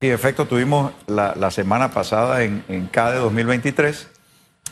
en 0.00 0.12
efecto, 0.12 0.44
tuvimos 0.46 0.92
la, 1.06 1.50
semana 1.50 1.90
pasada 1.90 2.42
en, 2.42 2.62
en 2.68 2.86
CADE 2.86 3.18
2023 3.18 4.08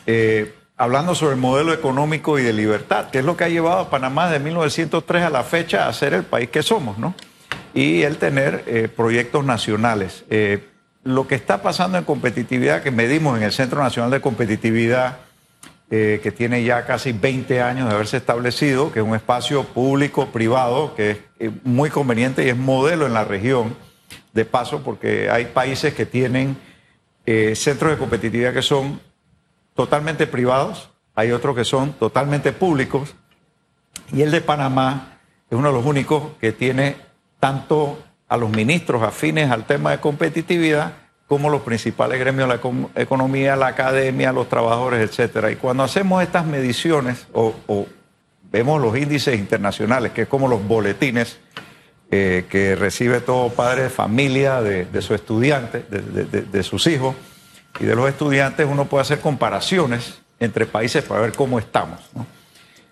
eh, 0.05 0.53
hablando 0.77 1.15
sobre 1.15 1.33
el 1.33 1.39
modelo 1.39 1.73
económico 1.73 2.37
y 2.37 2.43
de 2.43 2.53
libertad, 2.53 3.09
que 3.09 3.19
es 3.19 3.25
lo 3.25 3.35
que 3.35 3.45
ha 3.45 3.49
llevado 3.49 3.79
a 3.79 3.89
Panamá 3.89 4.29
de 4.29 4.39
1903 4.39 5.23
a 5.23 5.29
la 5.31 5.43
fecha 5.43 5.87
a 5.87 5.93
ser 5.93 6.13
el 6.13 6.23
país 6.23 6.49
que 6.49 6.61
somos, 6.61 6.99
¿no? 6.99 7.15
Y 7.73 8.03
el 8.03 8.17
tener 8.17 8.65
eh, 8.67 8.87
proyectos 8.87 9.43
nacionales. 9.43 10.25
Eh, 10.29 10.63
lo 11.03 11.27
que 11.27 11.33
está 11.33 11.63
pasando 11.63 11.97
en 11.97 12.03
competitividad, 12.03 12.83
que 12.83 12.91
medimos 12.91 13.35
en 13.35 13.43
el 13.43 13.51
Centro 13.51 13.81
Nacional 13.81 14.11
de 14.11 14.21
Competitividad, 14.21 15.17
que 15.87 16.33
tiene 16.35 16.63
ya 16.63 16.85
casi 16.85 17.13
20 17.13 17.61
años 17.61 17.87
de 17.87 17.93
haberse 17.93 18.17
establecido, 18.17 18.91
que 18.91 18.99
es 18.99 19.05
un 19.05 19.15
espacio 19.15 19.63
público-privado, 19.63 20.95
que 20.95 21.21
es 21.39 21.51
muy 21.63 21.89
conveniente 21.91 22.43
y 22.43 22.49
es 22.49 22.57
modelo 22.57 23.05
en 23.05 23.13
la 23.13 23.23
región, 23.23 23.75
de 24.35 24.45
paso, 24.45 24.83
porque 24.83 25.31
hay 25.31 25.45
países 25.45 25.95
que 25.95 26.05
tienen 26.05 26.57
centros 27.55 27.91
de 27.91 27.97
competitividad 27.97 28.53
que 28.53 28.61
son 28.61 29.01
totalmente 29.73 30.27
privados, 30.27 30.91
hay 31.15 31.31
otros 31.31 31.55
que 31.55 31.65
son 31.65 31.93
totalmente 31.93 32.51
públicos, 32.51 33.15
y 34.11 34.21
el 34.21 34.29
de 34.29 34.41
Panamá 34.41 35.17
es 35.49 35.57
uno 35.57 35.69
de 35.69 35.73
los 35.73 35.85
únicos 35.85 36.33
que 36.39 36.51
tiene 36.51 36.97
tanto 37.39 37.97
a 38.27 38.37
los 38.37 38.49
ministros 38.49 39.01
afines 39.01 39.49
al 39.49 39.65
tema 39.65 39.91
de 39.91 39.99
competitividad 39.99 40.93
como 41.27 41.49
los 41.49 41.61
principales 41.61 42.19
gremios 42.19 42.47
la 42.47 42.59
economía, 43.01 43.55
la 43.55 43.67
academia, 43.67 44.31
los 44.31 44.47
trabajadores, 44.47 45.09
etcétera. 45.09 45.49
Y 45.49 45.55
cuando 45.55 45.83
hacemos 45.83 46.21
estas 46.21 46.45
mediciones 46.45 47.27
o, 47.33 47.53
vemos 48.51 48.81
los 48.81 48.95
índices 48.97 49.37
internacionales, 49.37 50.11
que 50.11 50.23
es 50.23 50.27
como 50.27 50.47
los 50.47 50.65
boletines 50.67 51.39
eh, 52.11 52.45
que 52.49 52.75
recibe 52.75 53.19
todo 53.21 53.49
padre 53.49 53.83
de 53.83 53.89
familia 53.89 54.61
de, 54.61 54.85
de 54.85 55.01
su 55.01 55.13
estudiante, 55.13 55.85
de 55.89 56.63
sus 56.63 56.87
hijos, 56.87 57.15
y 57.79 57.85
de 57.85 57.95
los 57.95 58.07
estudiantes 58.07 58.67
uno 58.69 58.85
puede 58.85 59.01
hacer 59.01 59.19
comparaciones 59.19 60.19
entre 60.39 60.65
países 60.65 61.03
para 61.03 61.21
ver 61.21 61.33
cómo 61.33 61.59
estamos. 61.59 61.99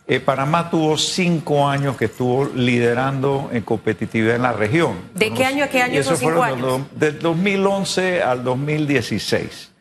Eh, 0.06 0.20
Panamá 0.20 0.70
tuvo 0.70 0.98
cinco 0.98 1.68
años 1.68 1.96
que 1.96 2.06
estuvo 2.06 2.46
liderando 2.54 3.50
en 3.54 3.62
competitividad 3.62 4.36
en 4.36 4.42
la 4.42 4.52
región. 4.52 4.96
¿De 5.14 5.32
qué 5.34 5.46
año 5.46 5.64
a 5.64 5.68
qué 5.68 5.82
año 5.82 6.00
esos 6.00 6.20
cinco 6.20 6.44
años? 6.44 6.82
Del 6.94 7.20
2011 7.20 8.22
al 8.22 8.44
2016. 8.44 9.72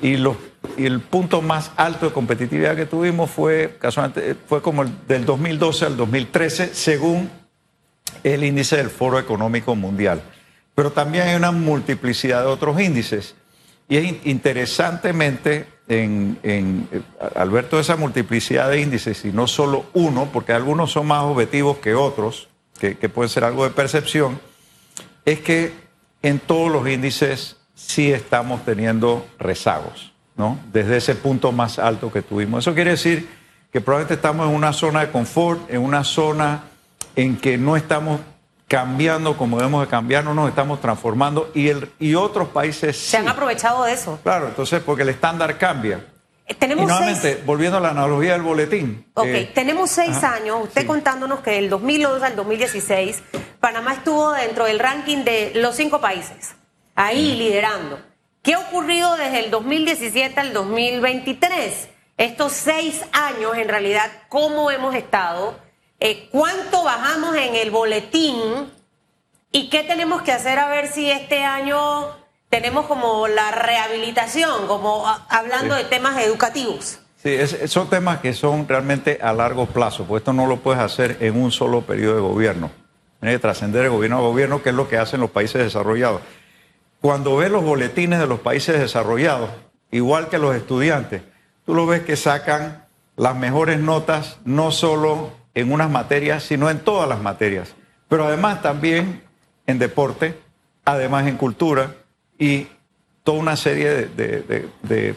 Y, 0.00 0.16
los, 0.16 0.36
y 0.76 0.86
el 0.86 1.00
punto 1.00 1.42
más 1.42 1.72
alto 1.76 2.06
de 2.06 2.12
competitividad 2.12 2.76
que 2.76 2.86
tuvimos 2.86 3.30
fue, 3.30 3.76
casualmente, 3.80 4.36
fue 4.46 4.62
como 4.62 4.82
el 4.82 4.90
del 5.08 5.24
2012 5.24 5.86
al 5.86 5.96
2013, 5.96 6.72
según 6.72 7.28
el 8.24 8.44
índice 8.44 8.76
del 8.76 8.90
Foro 8.90 9.18
Económico 9.18 9.74
Mundial. 9.74 10.22
Pero 10.74 10.92
también 10.92 11.28
hay 11.28 11.36
una 11.36 11.50
multiplicidad 11.50 12.42
de 12.42 12.48
otros 12.48 12.80
índices. 12.80 13.34
Y 13.88 13.96
es 13.96 14.26
interesantemente, 14.26 15.66
en, 15.88 16.38
en, 16.42 16.88
toda 17.68 17.82
esa 17.82 17.96
multiplicidad 17.96 18.70
de 18.70 18.80
índices, 18.80 19.24
y 19.24 19.32
no 19.32 19.46
solo 19.46 19.86
uno, 19.94 20.28
porque 20.32 20.52
algunos 20.52 20.92
son 20.92 21.06
más 21.06 21.22
objetivos 21.22 21.78
que 21.78 21.94
otros, 21.94 22.48
que, 22.78 22.96
que 22.96 23.08
pueden 23.08 23.30
ser 23.30 23.44
algo 23.44 23.64
de 23.64 23.70
percepción, 23.70 24.40
es 25.24 25.40
que 25.40 25.72
en 26.22 26.38
todos 26.38 26.70
los 26.70 26.88
índices 26.88 27.56
sí 27.74 28.12
estamos 28.12 28.64
teniendo 28.64 29.26
rezagos, 29.38 30.12
¿no? 30.36 30.58
Desde 30.72 30.96
ese 30.96 31.14
punto 31.14 31.52
más 31.52 31.78
alto 31.78 32.12
que 32.12 32.22
tuvimos. 32.22 32.64
Eso 32.64 32.74
quiere 32.74 32.90
decir 32.90 33.28
que 33.72 33.80
probablemente 33.80 34.14
estamos 34.14 34.48
en 34.48 34.54
una 34.54 34.72
zona 34.72 35.00
de 35.00 35.12
confort, 35.12 35.70
en 35.70 35.80
una 35.80 36.04
zona 36.04 36.64
en 37.18 37.36
que 37.36 37.58
no 37.58 37.76
estamos 37.76 38.20
cambiando 38.68 39.36
como 39.36 39.56
debemos 39.56 39.80
de 39.80 39.88
cambiar, 39.88 40.22
no 40.22 40.34
nos 40.34 40.48
estamos 40.48 40.80
transformando 40.80 41.50
y, 41.52 41.68
el, 41.68 41.90
y 41.98 42.14
otros 42.14 42.48
países 42.48 42.96
se 42.96 43.16
han 43.16 43.26
aprovechado 43.26 43.82
de 43.82 43.92
eso. 43.92 44.20
Claro, 44.22 44.46
entonces 44.46 44.80
porque 44.86 45.02
el 45.02 45.08
estándar 45.08 45.58
cambia. 45.58 46.06
Eh, 46.46 46.54
tenemos 46.54 46.84
y 46.84 46.86
nuevamente, 46.86 47.42
volviendo 47.44 47.78
a 47.78 47.80
la 47.80 47.90
analogía 47.90 48.34
del 48.34 48.42
boletín. 48.42 49.04
Ok, 49.14 49.26
eh, 49.26 49.50
tenemos 49.52 49.90
seis 49.90 50.22
años, 50.22 50.58
usted 50.62 50.86
contándonos 50.86 51.40
que 51.40 51.50
del 51.50 51.68
2011 51.68 52.24
al 52.24 52.36
2016, 52.36 53.20
Panamá 53.58 53.94
estuvo 53.94 54.30
dentro 54.30 54.66
del 54.66 54.78
ranking 54.78 55.24
de 55.24 55.50
los 55.56 55.74
cinco 55.74 56.00
países, 56.00 56.54
ahí 56.94 57.34
liderando. 57.34 57.98
¿Qué 58.42 58.54
ha 58.54 58.60
ocurrido 58.60 59.16
desde 59.16 59.44
el 59.44 59.50
2017 59.50 60.38
al 60.38 60.52
2023? 60.52 61.88
Estos 62.16 62.52
seis 62.52 63.02
años, 63.10 63.56
en 63.56 63.68
realidad, 63.68 64.08
¿cómo 64.28 64.70
hemos 64.70 64.94
estado? 64.94 65.66
Eh, 66.00 66.28
cuánto 66.30 66.84
bajamos 66.84 67.36
en 67.36 67.56
el 67.56 67.70
boletín 67.70 68.36
y 69.50 69.68
qué 69.68 69.82
tenemos 69.82 70.22
que 70.22 70.32
hacer 70.32 70.58
a 70.58 70.68
ver 70.68 70.88
si 70.88 71.10
este 71.10 71.42
año 71.42 72.08
tenemos 72.48 72.86
como 72.86 73.26
la 73.26 73.50
rehabilitación, 73.50 74.66
como 74.68 75.04
hablando 75.28 75.74
de 75.74 75.84
temas 75.84 76.20
educativos. 76.22 77.00
Sí, 77.22 77.36
son 77.66 77.90
temas 77.90 78.20
que 78.20 78.32
son 78.32 78.68
realmente 78.68 79.18
a 79.20 79.32
largo 79.32 79.66
plazo, 79.66 80.04
porque 80.04 80.18
esto 80.18 80.32
no 80.32 80.46
lo 80.46 80.58
puedes 80.58 80.80
hacer 80.80 81.16
en 81.20 81.40
un 81.40 81.50
solo 81.50 81.82
periodo 81.82 82.14
de 82.14 82.20
gobierno. 82.20 82.70
Tiene 83.18 83.34
que 83.34 83.40
trascender 83.40 83.82
de 83.82 83.88
gobierno 83.88 84.18
a 84.18 84.20
gobierno, 84.20 84.62
que 84.62 84.68
es 84.68 84.74
lo 84.74 84.88
que 84.88 84.98
hacen 84.98 85.20
los 85.20 85.30
países 85.30 85.60
desarrollados. 85.60 86.20
Cuando 87.00 87.36
ves 87.36 87.50
los 87.50 87.64
boletines 87.64 88.20
de 88.20 88.28
los 88.28 88.38
países 88.38 88.78
desarrollados, 88.78 89.50
igual 89.90 90.28
que 90.28 90.38
los 90.38 90.54
estudiantes, 90.54 91.22
tú 91.66 91.74
lo 91.74 91.86
ves 91.86 92.02
que 92.02 92.14
sacan 92.14 92.86
las 93.16 93.34
mejores 93.34 93.80
notas, 93.80 94.38
no 94.44 94.70
solo 94.70 95.32
en 95.58 95.72
unas 95.72 95.90
materias, 95.90 96.44
sino 96.44 96.70
en 96.70 96.78
todas 96.78 97.08
las 97.08 97.20
materias. 97.20 97.74
Pero 98.08 98.26
además 98.26 98.62
también 98.62 99.22
en 99.66 99.78
deporte, 99.78 100.38
además 100.84 101.26
en 101.26 101.36
cultura 101.36 101.94
y 102.38 102.68
toda 103.24 103.40
una 103.40 103.56
serie 103.56 104.06
de, 104.06 105.14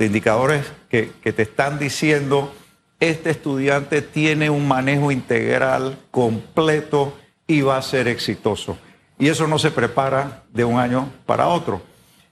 indicadores 0.00 0.64
que, 0.88 1.10
que 1.20 1.32
te 1.32 1.42
están 1.42 1.78
diciendo 1.78 2.52
este 3.00 3.30
estudiante 3.30 4.00
tiene 4.00 4.48
un 4.48 4.66
manejo 4.66 5.10
integral 5.10 5.98
completo 6.10 7.14
y 7.46 7.60
va 7.60 7.76
a 7.76 7.82
ser 7.82 8.08
exitoso. 8.08 8.78
Y 9.18 9.28
eso 9.28 9.46
no 9.46 9.58
se 9.58 9.70
prepara 9.70 10.44
de 10.52 10.64
un 10.64 10.78
año 10.78 11.10
para 11.26 11.48
otro. 11.48 11.82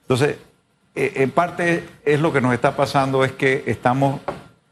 Entonces, 0.01 0.37
eh, 0.95 1.13
en 1.17 1.31
parte 1.31 1.83
es 2.05 2.19
lo 2.19 2.31
que 2.31 2.41
nos 2.41 2.53
está 2.53 2.75
pasando, 2.75 3.23
es 3.25 3.33
que 3.33 3.63
estamos 3.67 4.21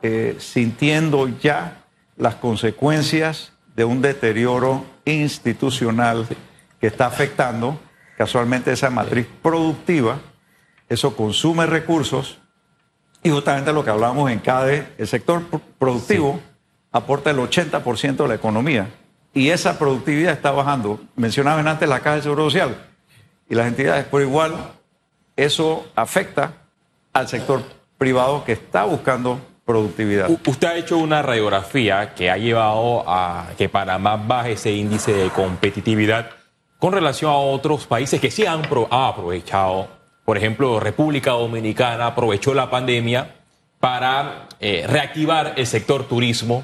eh, 0.02 0.36
sintiendo 0.40 1.28
ya 1.28 1.83
las 2.18 2.36
consecuencias 2.36 3.54
de 3.76 3.86
un 3.86 4.02
deterioro 4.02 4.86
institucional 5.06 6.28
que 6.80 6.88
está 6.88 7.08
afectando 7.08 7.80
casualmente 8.18 8.72
esa 8.72 8.90
matriz 8.90 9.28
productiva, 9.42 10.20
eso 10.90 11.16
consume 11.16 11.66
recursos 11.66 12.40
y 13.24 13.30
justamente 13.30 13.74
lo 13.74 13.84
que 13.84 13.90
hablábamos 13.90 14.30
en 14.30 14.40
CADE, 14.40 14.94
el 14.98 15.08
sector 15.08 15.42
productivo 15.80 16.40
aporta 16.92 17.32
el 17.32 17.38
80% 17.38 18.18
de 18.18 18.28
la 18.28 18.36
economía 18.36 18.90
y 19.34 19.50
esa 19.50 19.80
productividad 19.80 20.34
está 20.34 20.52
bajando. 20.52 21.00
Mencionaban 21.16 21.68
antes 21.68 21.90
la 21.90 22.02
Caja 22.02 22.18
de 22.18 22.22
Seguro 22.24 22.46
Social 22.46 22.76
y 23.50 23.56
las 23.56 23.68
entidades, 23.68 24.06
por 24.06 24.22
igual 24.22 24.74
eso 25.36 25.88
afecta 25.96 26.54
al 27.14 27.28
sector 27.28 27.64
privado 27.98 28.44
que 28.44 28.52
está 28.52 28.84
buscando 28.84 29.40
productividad. 29.66 30.30
usted 30.30 30.68
ha 30.68 30.76
hecho 30.78 30.98
una 30.98 31.22
radiografía 31.22 32.14
que 32.14 32.30
ha 32.30 32.38
llevado 32.38 33.04
a 33.08 33.48
que 33.58 33.70
Panamá 33.70 34.18
baje 34.18 34.54
ese 34.54 34.72
índice 34.72 35.14
de 35.14 35.30
competitividad 35.30 36.30
con 36.80 36.94
relación 36.94 37.32
a 37.32 37.38
otros 37.38 37.88
países 37.88 38.20
que 38.20 38.30
sí 38.30 38.46
han 38.46 38.64
aprovechado. 38.92 39.88
Por 40.26 40.38
ejemplo, 40.38 40.80
República 40.80 41.32
Dominicana 41.32 42.08
aprovechó 42.08 42.54
la 42.54 42.70
pandemia 42.70 43.36
para 43.80 44.48
eh, 44.60 44.86
reactivar 44.88 45.54
el 45.58 45.68
sector 45.68 46.08
turismo 46.08 46.64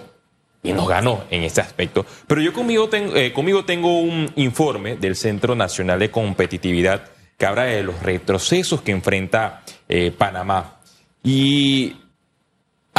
y 0.62 0.74
nos 0.74 0.88
ganó 0.88 1.24
en 1.30 1.44
ese 1.44 1.62
aspecto. 1.62 2.06
Pero 2.28 2.42
yo 2.42 2.52
conmigo, 2.54 2.90
eh, 2.92 3.32
conmigo 3.34 3.64
tengo 3.66 4.00
un 4.00 4.32
informe 4.36 4.98
del 4.98 5.16
Centro 5.16 5.56
Nacional 5.56 6.00
de 6.00 6.12
Competitividad 6.12 7.04
que 7.38 7.46
habla 7.46 7.64
de 7.64 7.84
los 7.84 8.02
retrocesos 8.04 8.82
que 8.82 8.92
enfrenta 8.92 9.64
eh, 9.88 10.12
Panamá. 10.18 10.80
Y 11.24 11.96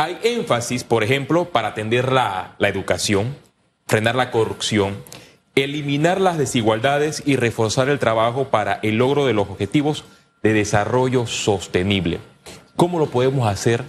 hay 0.01 0.19
énfasis, 0.23 0.83
por 0.83 1.05
ejemplo, 1.05 1.51
para 1.51 1.69
atender 1.69 2.11
la, 2.11 2.57
educación, 2.61 3.37
frenar 3.87 4.15
la 4.15 4.31
corrupción, 4.31 4.97
eliminar 5.55 6.23
las 6.23 6.39
desigualdades 6.39 7.23
y 7.27 7.37
reforzar 7.37 7.91
el 7.91 7.99
trabajo 7.99 8.49
para 8.49 8.81
el 8.83 8.97
logro 8.97 9.27
de 9.27 9.35
los 9.35 9.51
objetivos 9.51 10.05
de 10.43 10.55
desarrollo 10.55 11.27
sostenible. 11.27 12.19
¿Cómo 12.77 12.99
lo 12.99 13.09
podemos 13.09 13.47
hacer 13.47 13.85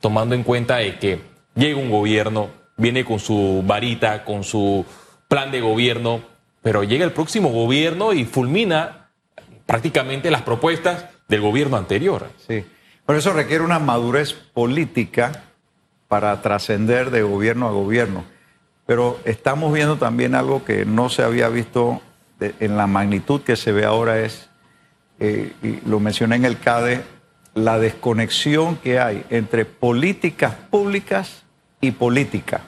tomando 0.00 0.36
en 0.36 0.44
cuenta 0.44 0.76
de 0.76 1.00
que 1.00 1.20
llega 1.56 1.80
un 1.80 1.90
gobierno, 1.90 2.50
viene 2.76 3.04
con 3.04 3.18
su 3.18 3.64
varita, 3.66 4.24
con 4.24 4.44
su 4.44 4.86
plan 5.26 5.50
de 5.50 5.60
gobierno, 5.60 6.20
pero 6.62 6.84
llega 6.84 7.04
el 7.04 7.12
próximo 7.12 7.48
gobierno 7.48 8.12
y 8.12 8.24
fulmina 8.24 9.10
prácticamente 9.66 10.30
las 10.30 10.42
propuestas 10.42 11.06
del 11.26 11.40
gobierno 11.40 11.76
anterior? 11.76 12.30
Sí. 12.46 12.64
Por 13.06 13.16
eso 13.16 13.32
requiere 13.32 13.62
una 13.62 13.78
madurez 13.78 14.32
política 14.32 15.44
para 16.08 16.40
trascender 16.42 17.10
de 17.10 17.22
gobierno 17.22 17.68
a 17.68 17.72
gobierno. 17.72 18.24
Pero 18.86 19.18
estamos 19.24 19.72
viendo 19.72 19.96
también 19.96 20.34
algo 20.34 20.64
que 20.64 20.84
no 20.84 21.08
se 21.08 21.22
había 21.22 21.48
visto 21.48 22.00
en 22.40 22.76
la 22.76 22.86
magnitud 22.86 23.42
que 23.42 23.56
se 23.56 23.72
ve 23.72 23.84
ahora 23.84 24.20
es 24.20 24.50
eh, 25.20 25.52
y 25.62 25.88
lo 25.88 26.00
mencioné 26.00 26.36
en 26.36 26.44
el 26.44 26.58
CADE, 26.58 27.02
la 27.54 27.78
desconexión 27.78 28.76
que 28.76 28.98
hay 28.98 29.24
entre 29.30 29.64
políticas 29.64 30.54
públicas 30.54 31.44
y 31.80 31.92
política. 31.92 32.62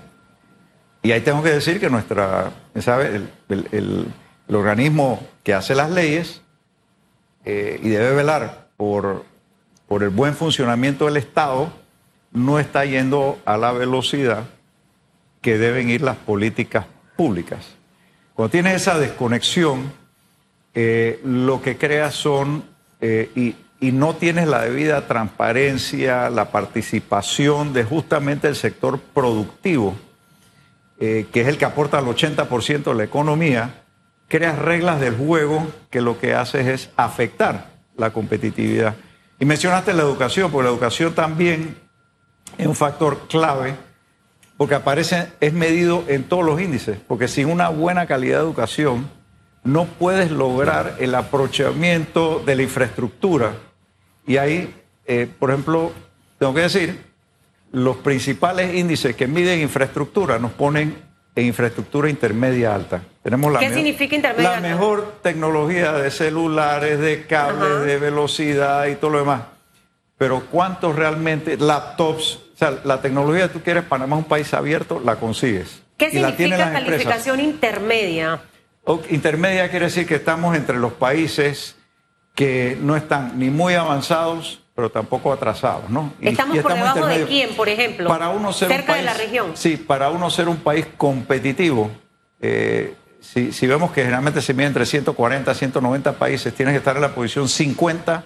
Y 1.03 1.13
ahí 1.13 1.21
tengo 1.21 1.43
que 1.43 1.51
decir 1.51 1.81
que 1.81 1.91
nuestra, 1.91 2.51
¿sabe? 2.81 3.23
El, 3.49 4.13
organismo 4.49 5.27
que 5.43 5.55
hace 5.55 5.75
las 5.75 5.91
leyes 5.91 6.41
eh, 7.45 7.81
y 7.83 7.89
debe 7.89 8.15
velar 8.15 8.69
por, 8.77 9.25
por 9.89 10.03
el 10.03 10.11
buen 10.11 10.35
funcionamiento 10.35 11.07
del 11.07 11.17
Estado, 11.17 11.73
no 12.33 12.59
está 12.59 12.85
yendo 12.85 13.39
a 13.45 13.57
la 13.57 13.73
velocidad 13.73 14.45
que 15.41 15.59
deben 15.59 15.91
ir 15.91 16.03
las 16.03 16.17
políticas 16.17 16.87
públicas. 17.17 17.77
Cuando 18.35 18.51
tienes 18.51 18.75
esa 18.75 18.99
desconexión, 18.99 19.93
eh, 20.75 21.21
lo 21.25 21.63
que 21.63 21.79
creas 21.79 22.15
son, 22.15 22.65
eh, 23.01 23.31
y, 23.35 23.57
no 23.93 24.17
tienes 24.17 24.49
la 24.49 24.63
debida 24.63 25.07
transparencia, 25.07 26.29
la 26.29 26.51
participación 26.51 27.73
de 27.73 27.85
justamente 27.85 28.49
el 28.49 28.57
sector 28.57 28.99
productivo, 28.99 29.95
eh, 30.99 31.27
que 31.33 31.43
es 31.43 31.47
el 31.47 31.57
que 31.57 31.67
aporta 31.67 32.01
el 32.01 32.07
80% 32.07 32.91
de 32.91 32.95
la 32.95 33.05
economía, 33.05 33.85
creas 34.29 34.59
reglas 34.59 35.01
del 35.01 35.15
juego 35.15 35.67
que 35.91 36.01
lo 36.01 36.19
que 36.19 36.35
haces 36.35 36.67
es 36.67 36.91
afectar 36.97 37.71
la 37.97 38.13
competitividad. 38.13 38.97
Y 39.39 39.45
mencionaste 39.45 39.93
la 39.93 40.03
educación, 40.03 40.51
porque 40.51 40.65
la 40.65 40.71
educación 40.71 41.15
también 41.15 41.77
es 42.59 42.67
un 42.67 42.75
factor 42.75 43.29
clave 43.29 43.75
porque 44.57 44.75
aparece, 44.75 45.29
es 45.41 45.53
medido 45.53 46.05
en 46.09 46.25
todos 46.25 46.45
los 46.45 46.61
índices, 46.61 46.99
porque 47.07 47.29
sin 47.29 47.49
una 47.51 47.69
buena 47.69 48.07
calidad 48.07 48.39
de 48.39 48.45
educación 48.45 49.09
no 49.65 49.85
puedes 49.85 50.31
lograr 50.31 50.97
el 50.99 51.15
aprovechamiento 51.15 52.43
de 52.45 52.57
la 52.57 52.63
infraestructura. 52.63 53.55
Y 54.27 54.39
ahí, 54.39 54.75
eh, 55.07 55.29
por 55.39 55.51
ejemplo, 55.51 55.93
tengo 56.39 56.55
que 56.55 56.63
decir, 56.63 57.05
los 57.73 57.97
principales 57.99 58.75
índices 58.75 59.15
que 59.15 59.27
miden 59.27 59.61
infraestructura 59.61 60.39
nos 60.39 60.53
ponen 60.53 60.97
en 61.37 61.47
infraestructura 61.47 62.11
intermedia 62.11 62.75
alta. 62.75 63.03
Tenemos 63.23 63.53
la 63.53 63.61
¿Qué 63.61 63.73
significa 63.73 64.17
intermedia 64.17 64.53
La 64.53 64.61
mejor 64.61 65.19
tecnología 65.23 65.93
de 65.93 66.11
celulares, 66.11 66.99
de 66.99 67.27
cables, 67.27 67.85
de 67.85 67.99
velocidad 67.99 68.87
y 68.87 68.97
todo 68.97 69.13
lo 69.13 69.19
demás. 69.21 69.43
Pero 70.19 70.47
¿cuántos 70.51 70.97
realmente 70.97 71.57
laptops 71.59 72.41
o 72.57 72.59
sea, 72.59 72.79
la 72.85 73.03
tecnología 73.03 73.49
que 73.49 73.53
tú 73.53 73.61
quieres, 73.61 73.85
Panamá 73.85 74.17
es 74.17 74.23
un 74.23 74.29
país 74.29 74.55
abierto, 74.55 74.99
la 75.05 75.17
consigues. 75.17 75.83
¿Qué 75.99 76.11
significa 76.11 76.73
calificación 76.73 77.41
intermedia? 77.41 78.41
intermedia 79.11 79.69
quiere 79.69 79.87
decir 79.87 80.07
que 80.07 80.15
estamos 80.15 80.57
entre 80.57 80.79
los 80.79 80.95
países 80.95 81.77
que 82.35 82.79
no 82.81 82.97
están 82.97 83.39
ni 83.39 83.51
muy 83.51 83.75
avanzados, 83.75 84.63
pero 84.77 84.91
tampoco 84.91 85.33
atrasados, 85.33 85.89
¿no? 85.89 86.13
estamos, 86.21 86.59
por 86.59 86.75
debajo 86.75 87.07
de 87.07 87.25
quién, 87.25 87.57
por 87.57 87.67
ejemplo? 87.67 88.09
Para 88.11 88.29
uno 88.29 88.53
ser 88.53 88.69
cerca 88.69 88.93
un 88.93 88.99
de 88.99 89.05
la 89.05 89.15
región. 89.15 89.53
Sí, 89.55 89.79
para 89.79 90.11
uno 90.11 90.29
ser 90.29 90.51
un 90.51 90.59
país 90.59 90.87
competitivo, 90.99 91.91
eh, 92.43 92.95
si, 93.19 93.67
vemos 93.67 93.91
que 93.91 94.03
generalmente 94.03 94.43
se 94.43 94.53
mide 94.53 94.67
entre 94.67 94.85
140 94.85 95.55
190 95.55 96.13
países, 96.13 96.53
tienes 96.53 96.75
que 96.75 96.79
estar 96.79 96.95
en 96.95 97.03
la 97.03 97.15
posición 97.15 97.49
50 97.49 98.23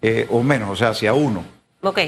eh, 0.00 0.26
o 0.30 0.42
menos, 0.42 0.70
o 0.70 0.76
sea, 0.76 0.88
hacia 0.88 1.12
uno. 1.12 1.44
Ok. 1.82 2.00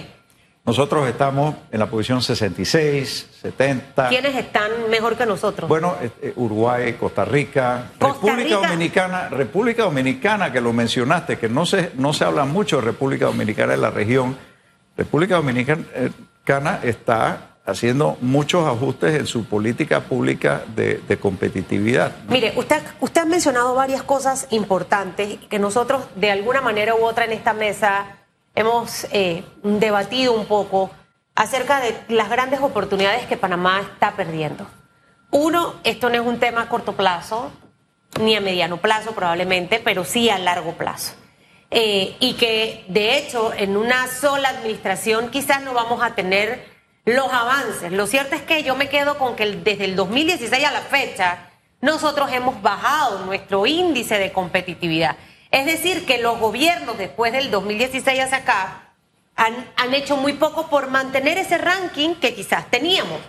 Nosotros 0.69 1.09
estamos 1.09 1.55
en 1.73 1.79
la 1.79 1.87
posición 1.87 2.21
66, 2.21 3.27
70. 3.41 4.11
¿Quiénes 4.11 4.37
están 4.37 4.71
mejor 4.91 5.17
que 5.17 5.25
nosotros? 5.25 5.67
Bueno, 5.67 5.97
eh, 5.99 6.11
eh, 6.21 6.33
Uruguay, 6.37 6.93
Costa 7.01 7.25
Rica, 7.25 7.93
República 7.99 8.57
Dominicana, 8.57 9.29
República 9.31 9.85
Dominicana, 9.85 10.53
que 10.53 10.61
lo 10.61 10.75
mencionaste, 10.75 11.39
que 11.39 11.49
no 11.49 11.65
se, 11.65 11.93
no 11.95 12.13
se 12.13 12.27
habla 12.27 12.45
mucho 12.45 12.77
de 12.77 12.83
República 12.83 13.25
Dominicana 13.25 13.73
en 13.73 13.81
la 13.81 13.91
región. 13.91 14.37
República 14.95 15.37
Dominicana 15.37 16.81
está 16.83 17.55
haciendo 17.65 18.19
muchos 18.21 18.67
ajustes 18.69 19.19
en 19.19 19.27
su 19.27 19.47
política 19.47 20.01
pública 20.01 20.65
de, 20.77 21.01
competitividad. 21.19 22.13
Mire, 22.29 22.53
usted, 22.57 22.83
usted 23.01 23.23
ha 23.23 23.25
mencionado 23.25 23.75
varias 23.75 24.03
cosas 24.03 24.47
importantes 24.51 25.39
que 25.49 25.59
nosotros 25.59 26.03
de 26.17 26.31
alguna 26.31 26.61
manera 26.61 26.95
u 26.95 27.07
otra 27.07 27.25
en 27.25 27.33
esta 27.33 27.55
mesa 27.55 28.18
hemos 28.59 29.07
eh, 29.13 29.45
debatido 29.63 30.33
un 30.33 30.47
poco 30.47 30.91
acerca 31.37 31.81
de 31.81 31.97
las 32.09 32.29
grandes 32.29 32.61
oportunidades 32.61 33.25
que 33.27 33.37
Panamá 33.37 33.81
está 33.81 34.17
perdiendo. 34.17 34.67
Uno, 35.31 35.77
esto 35.85 36.09
no 36.09 36.17
es 36.17 36.23
un 36.23 36.41
tema 36.41 36.63
a 36.63 36.69
corto 36.69 36.95
plazo, 36.95 37.53
ni 38.21 38.35
a 38.35 38.41
mediano 38.41 38.79
plazo 38.79 39.13
probablemente, 39.13 39.79
pero 39.79 40.05
sí 40.05 40.29
a 40.29 40.39
largo 40.39 40.73
plazo. 40.73 41.15
Eh, 41.71 42.17
y 42.19 42.35
que 42.35 42.85
de 42.89 43.17
hecho 43.17 43.53
en 43.53 43.77
una 43.77 44.09
sola 44.09 44.49
administración 44.49 45.31
quizás 45.31 45.63
no 45.63 45.73
vamos 45.73 46.03
a 46.03 46.17
tener 46.17 46.65
los 47.05 47.33
avances. 47.33 47.93
Lo 47.93 48.09
cierto 48.09 48.35
es 48.35 48.43
que 48.43 48.65
yo 48.65 48.75
me 48.75 48.89
quedo 48.89 49.19
con 49.19 49.37
que 49.37 49.47
desde 49.47 49.85
el 49.85 49.95
2016 49.95 50.65
a 50.65 50.73
la 50.73 50.81
fecha 50.81 51.51
nosotros 51.81 52.33
hemos 52.33 52.61
bajado 52.61 53.25
nuestro 53.25 53.67
índice 53.67 54.19
de 54.19 54.33
competitividad. 54.33 55.17
Es 55.51 55.65
decir, 55.67 56.05
que 56.05 56.19
los 56.19 56.39
gobiernos 56.39 56.99
después 56.99 57.33
del 57.33 57.51
2016 57.51 58.21
hacia 58.21 58.39
acá 58.39 58.93
han, 59.35 59.95
hecho 59.95 60.17
muy 60.17 60.35
poco 60.35 60.69
por 60.69 60.91
mantener 60.91 61.39
ese 61.39 61.59
ranking 61.59 62.17
que 62.17 62.35
quizás 62.35 62.71
teníamos. 62.71 63.21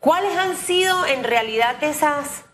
¿Cuáles 0.00 0.36
han 0.36 0.56
sido 0.56 1.06
en 1.06 1.24
realidad 1.24 1.82
esas 1.82 2.44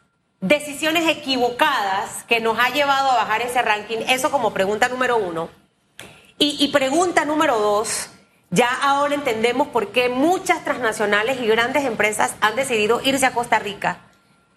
decisiones 0.41 1.09
equivocadas 1.09 2.25
que 2.25 2.41
nos 2.41 2.59
ha 2.59 2.71
llevado 2.71 3.11
a 3.11 3.17
bajar 3.17 3.43
ese 3.43 3.63
ranking? 3.63 3.99
Eso 4.09 4.31
como 4.31 4.53
pregunta 4.53 4.89
número 4.89 5.17
uno. 5.17 5.49
Y 6.39 6.69
pregunta 6.69 7.25
número 7.25 7.59
dos, 7.59 8.11
ya 8.51 8.69
ahora 8.69 9.15
entendemos 9.15 9.69
por 9.69 9.93
qué 9.93 10.11
muchas 10.11 10.63
transnacionales 10.63 11.41
y 11.41 11.47
grandes 11.47 11.85
empresas 11.85 12.35
han 12.41 12.55
decidido 12.55 13.01
irse 13.03 13.25
a 13.25 13.33
Costa 13.33 13.59
Rica 13.59 13.99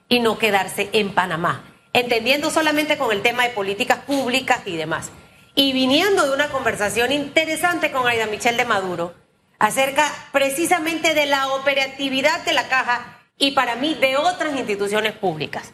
y 0.09 0.19
no 0.19 0.37
quedarse 0.37 0.89
en 0.91 1.13
Panamá 1.13 1.63
entendiendo 1.99 2.51
solamente 2.51 2.97
con 2.97 3.11
el 3.11 3.23
tema 3.23 3.43
de 3.43 3.49
políticas 3.49 3.99
públicas 3.99 4.61
y 4.65 4.77
demás. 4.77 5.11
Y 5.55 5.73
viniendo 5.73 6.27
de 6.27 6.33
una 6.35 6.49
conversación 6.49 7.11
interesante 7.11 7.91
con 7.91 8.07
Aida 8.07 8.27
Michel 8.27 8.55
de 8.55 8.65
Maduro 8.65 9.15
acerca 9.57 10.11
precisamente 10.31 11.15
de 11.15 11.25
la 11.25 11.47
operatividad 11.53 12.45
de 12.45 12.53
la 12.53 12.67
caja 12.67 13.17
y 13.39 13.51
para 13.51 13.75
mí 13.75 13.95
de 13.95 14.15
otras 14.17 14.55
instituciones 14.55 15.13
públicas. 15.13 15.73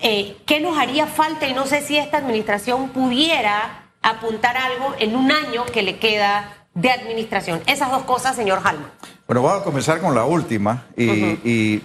Eh, 0.00 0.36
¿Qué 0.46 0.58
nos 0.58 0.76
haría 0.76 1.06
falta? 1.06 1.46
Y 1.46 1.54
no 1.54 1.66
sé 1.66 1.80
si 1.82 1.96
esta 1.96 2.18
administración 2.18 2.88
pudiera 2.88 3.90
apuntar 4.02 4.56
algo 4.56 4.96
en 4.98 5.14
un 5.14 5.30
año 5.30 5.64
que 5.66 5.82
le 5.82 5.98
queda 5.98 6.66
de 6.74 6.90
administración. 6.90 7.62
Esas 7.66 7.92
dos 7.92 8.02
cosas, 8.02 8.34
señor 8.34 8.60
Halma. 8.64 8.90
Bueno, 9.28 9.42
vamos 9.42 9.60
a 9.60 9.64
comenzar 9.64 10.00
con 10.00 10.16
la 10.16 10.24
última 10.24 10.86
y 10.96 11.04
y 11.44 11.82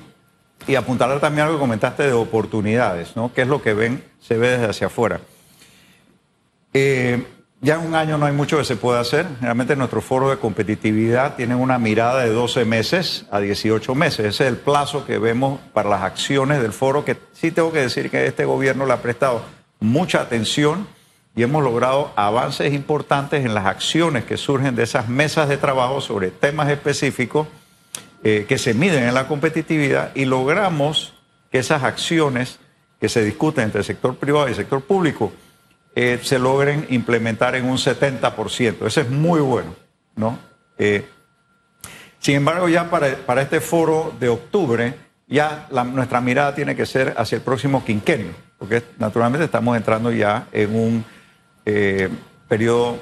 apuntar 0.76 1.20
también 1.20 1.46
algo 1.46 1.58
que 1.58 1.62
comentaste 1.62 2.04
de 2.04 2.14
oportunidades, 2.14 3.16
¿no? 3.16 3.32
¿Qué 3.34 3.44
es 3.44 3.48
lo 3.48 3.62
que 3.62 3.74
ven, 3.74 4.04
se 4.20 4.38
ve 4.38 4.50
desde 4.50 4.66
hacia 4.66 4.88
afuera? 4.88 5.22
Eh, 6.74 7.26
ya 7.60 7.76
en 7.76 7.88
un 7.88 7.96
año 7.96 8.20
no 8.20 8.28
hay 8.28 8.34
mucho 8.34 8.58
que 8.58 8.66
se 8.66 8.76
pueda 8.76 9.00
hacer. 9.00 9.26
Realmente 9.42 9.76
nuestro 9.76 10.02
foro 10.02 10.30
de 10.30 10.38
competitividad 10.38 11.36
tiene 11.36 11.56
una 11.56 11.80
mirada 11.80 12.24
de 12.24 12.30
12 12.30 12.66
meses 12.66 13.26
a 13.32 13.40
18 13.40 13.96
meses. 13.96 14.20
Ese 14.20 14.44
es 14.44 14.50
el 14.50 14.58
plazo 14.58 15.06
que 15.06 15.18
vemos 15.18 15.60
para 15.74 15.90
las 15.90 16.04
acciones 16.04 16.62
del 16.62 16.72
foro, 16.72 17.04
que 17.04 17.18
sí 17.34 17.52
tengo 17.52 17.72
que 17.72 17.80
decir 17.80 18.12
que 18.12 18.28
este 18.28 18.46
gobierno 18.46 18.86
le 18.86 18.94
ha 18.94 19.02
prestado 19.02 19.42
mucha 19.80 20.22
atención 20.22 20.88
y 21.36 21.44
hemos 21.44 21.64
logrado 21.64 22.12
avances 22.16 22.74
importantes 22.74 23.46
en 23.46 23.56
las 23.56 23.66
acciones 23.66 24.26
que 24.26 24.38
surgen 24.38 24.76
de 24.76 24.84
esas 24.84 25.08
mesas 25.10 25.50
de 25.50 25.58
trabajo 25.58 26.02
sobre 26.02 26.30
temas 26.30 26.70
específicos 26.70 27.48
eh, 28.24 28.46
que 28.48 28.58
se 28.58 28.74
miden 28.74 29.04
en 29.04 29.14
la 29.14 29.28
competitividad 29.28 30.12
y 30.16 30.26
logramos 30.26 31.14
que 31.52 31.60
esas 31.60 31.84
acciones 31.84 32.60
que 33.00 33.10
se 33.10 33.24
discuten 33.24 33.66
entre 33.66 33.80
el 33.80 33.86
sector 33.86 34.16
privado 34.16 34.48
y 34.48 34.52
el 34.52 34.56
sector 34.56 34.82
público 34.82 35.32
eh, 35.96 36.20
se 36.24 36.40
logren 36.40 36.88
implementar 36.90 37.56
en 37.56 37.66
un 37.66 37.78
70%. 37.78 38.88
Eso 38.88 39.02
es 39.02 39.10
muy 39.10 39.40
bueno, 39.40 39.76
¿no? 40.16 40.40
Eh, 40.78 41.06
sin 42.20 42.36
embargo, 42.36 42.68
ya 42.68 42.90
para, 42.90 43.42
este 43.42 43.62
foro 43.62 44.14
de 44.20 44.30
octubre, 44.30 44.96
ya 45.28 45.68
nuestra 45.94 46.20
mirada 46.20 46.56
tiene 46.56 46.76
que 46.76 46.86
ser 46.86 47.14
hacia 47.18 47.36
el 47.36 47.42
próximo 47.44 47.86
quinquenio, 47.86 48.34
porque 48.58 48.84
naturalmente 48.98 49.46
estamos 49.46 49.78
entrando 49.78 50.12
ya 50.12 50.48
en 50.52 50.76
un 50.76 51.06
periodo 52.48 53.00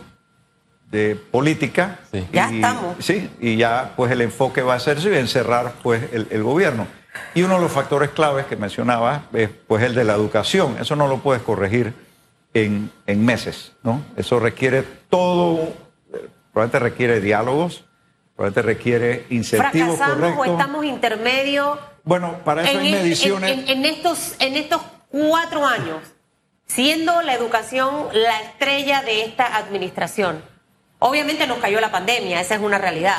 de 0.96 1.16
política. 1.16 2.00
Ya 2.32 2.50
estamos. 2.50 2.96
Sí, 3.00 3.30
y 3.42 3.58
ya 3.58 3.92
pues 3.98 4.12
el 4.12 4.22
enfoque 4.22 4.62
va 4.62 4.76
a 4.76 4.80
ser 4.80 4.98
encerrar 5.06 5.74
pues 5.84 6.02
el, 6.14 6.42
gobierno. 6.42 6.88
Y 7.34 7.44
uno 7.44 7.56
de 7.56 7.62
los 7.62 7.72
factores 7.72 8.12
claves 8.12 8.46
que 8.46 8.56
mencionaba 8.56 9.26
es 9.34 9.50
pues 9.68 9.84
el 9.84 9.94
de 9.94 10.06
la 10.06 10.14
educación. 10.14 10.78
Eso 10.80 10.96
no 10.96 11.08
lo 11.08 11.18
puedes 11.18 11.44
corregir 11.44 11.94
en, 12.54 12.92
meses, 13.08 13.74
¿no? 13.84 14.02
Eso 14.16 14.40
requiere 14.40 14.84
todo, 15.10 15.74
probablemente 16.54 16.80
requiere 16.80 17.20
diálogos, 17.20 17.84
probablemente 18.36 18.62
requiere 18.62 19.26
incentivos 19.30 20.00
correctos. 20.00 20.40
o 20.40 20.46
estamos 20.46 20.86
intermedio? 20.86 21.78
Bueno, 22.06 22.38
para 22.46 22.64
eso 22.64 22.80
hay 22.80 22.92
mediciones. 22.92 23.70
En, 23.70 23.84
estos, 23.84 24.36
en 24.40 24.56
estos 24.56 24.82
cuatro 25.10 25.66
años, 25.66 26.00
siendo 26.68 27.22
la 27.22 27.34
educación 27.34 28.08
la 28.14 28.40
estrella 28.42 29.02
de 29.02 29.24
esta 29.24 29.58
administración. 29.58 30.55
Obviamente 31.08 31.46
nos 31.46 31.60
cayó 31.60 31.80
la 31.80 31.92
pandemia, 31.92 32.42
esa 32.42 32.56
es 32.56 32.62
una 32.62 32.80
realidad. 32.80 33.18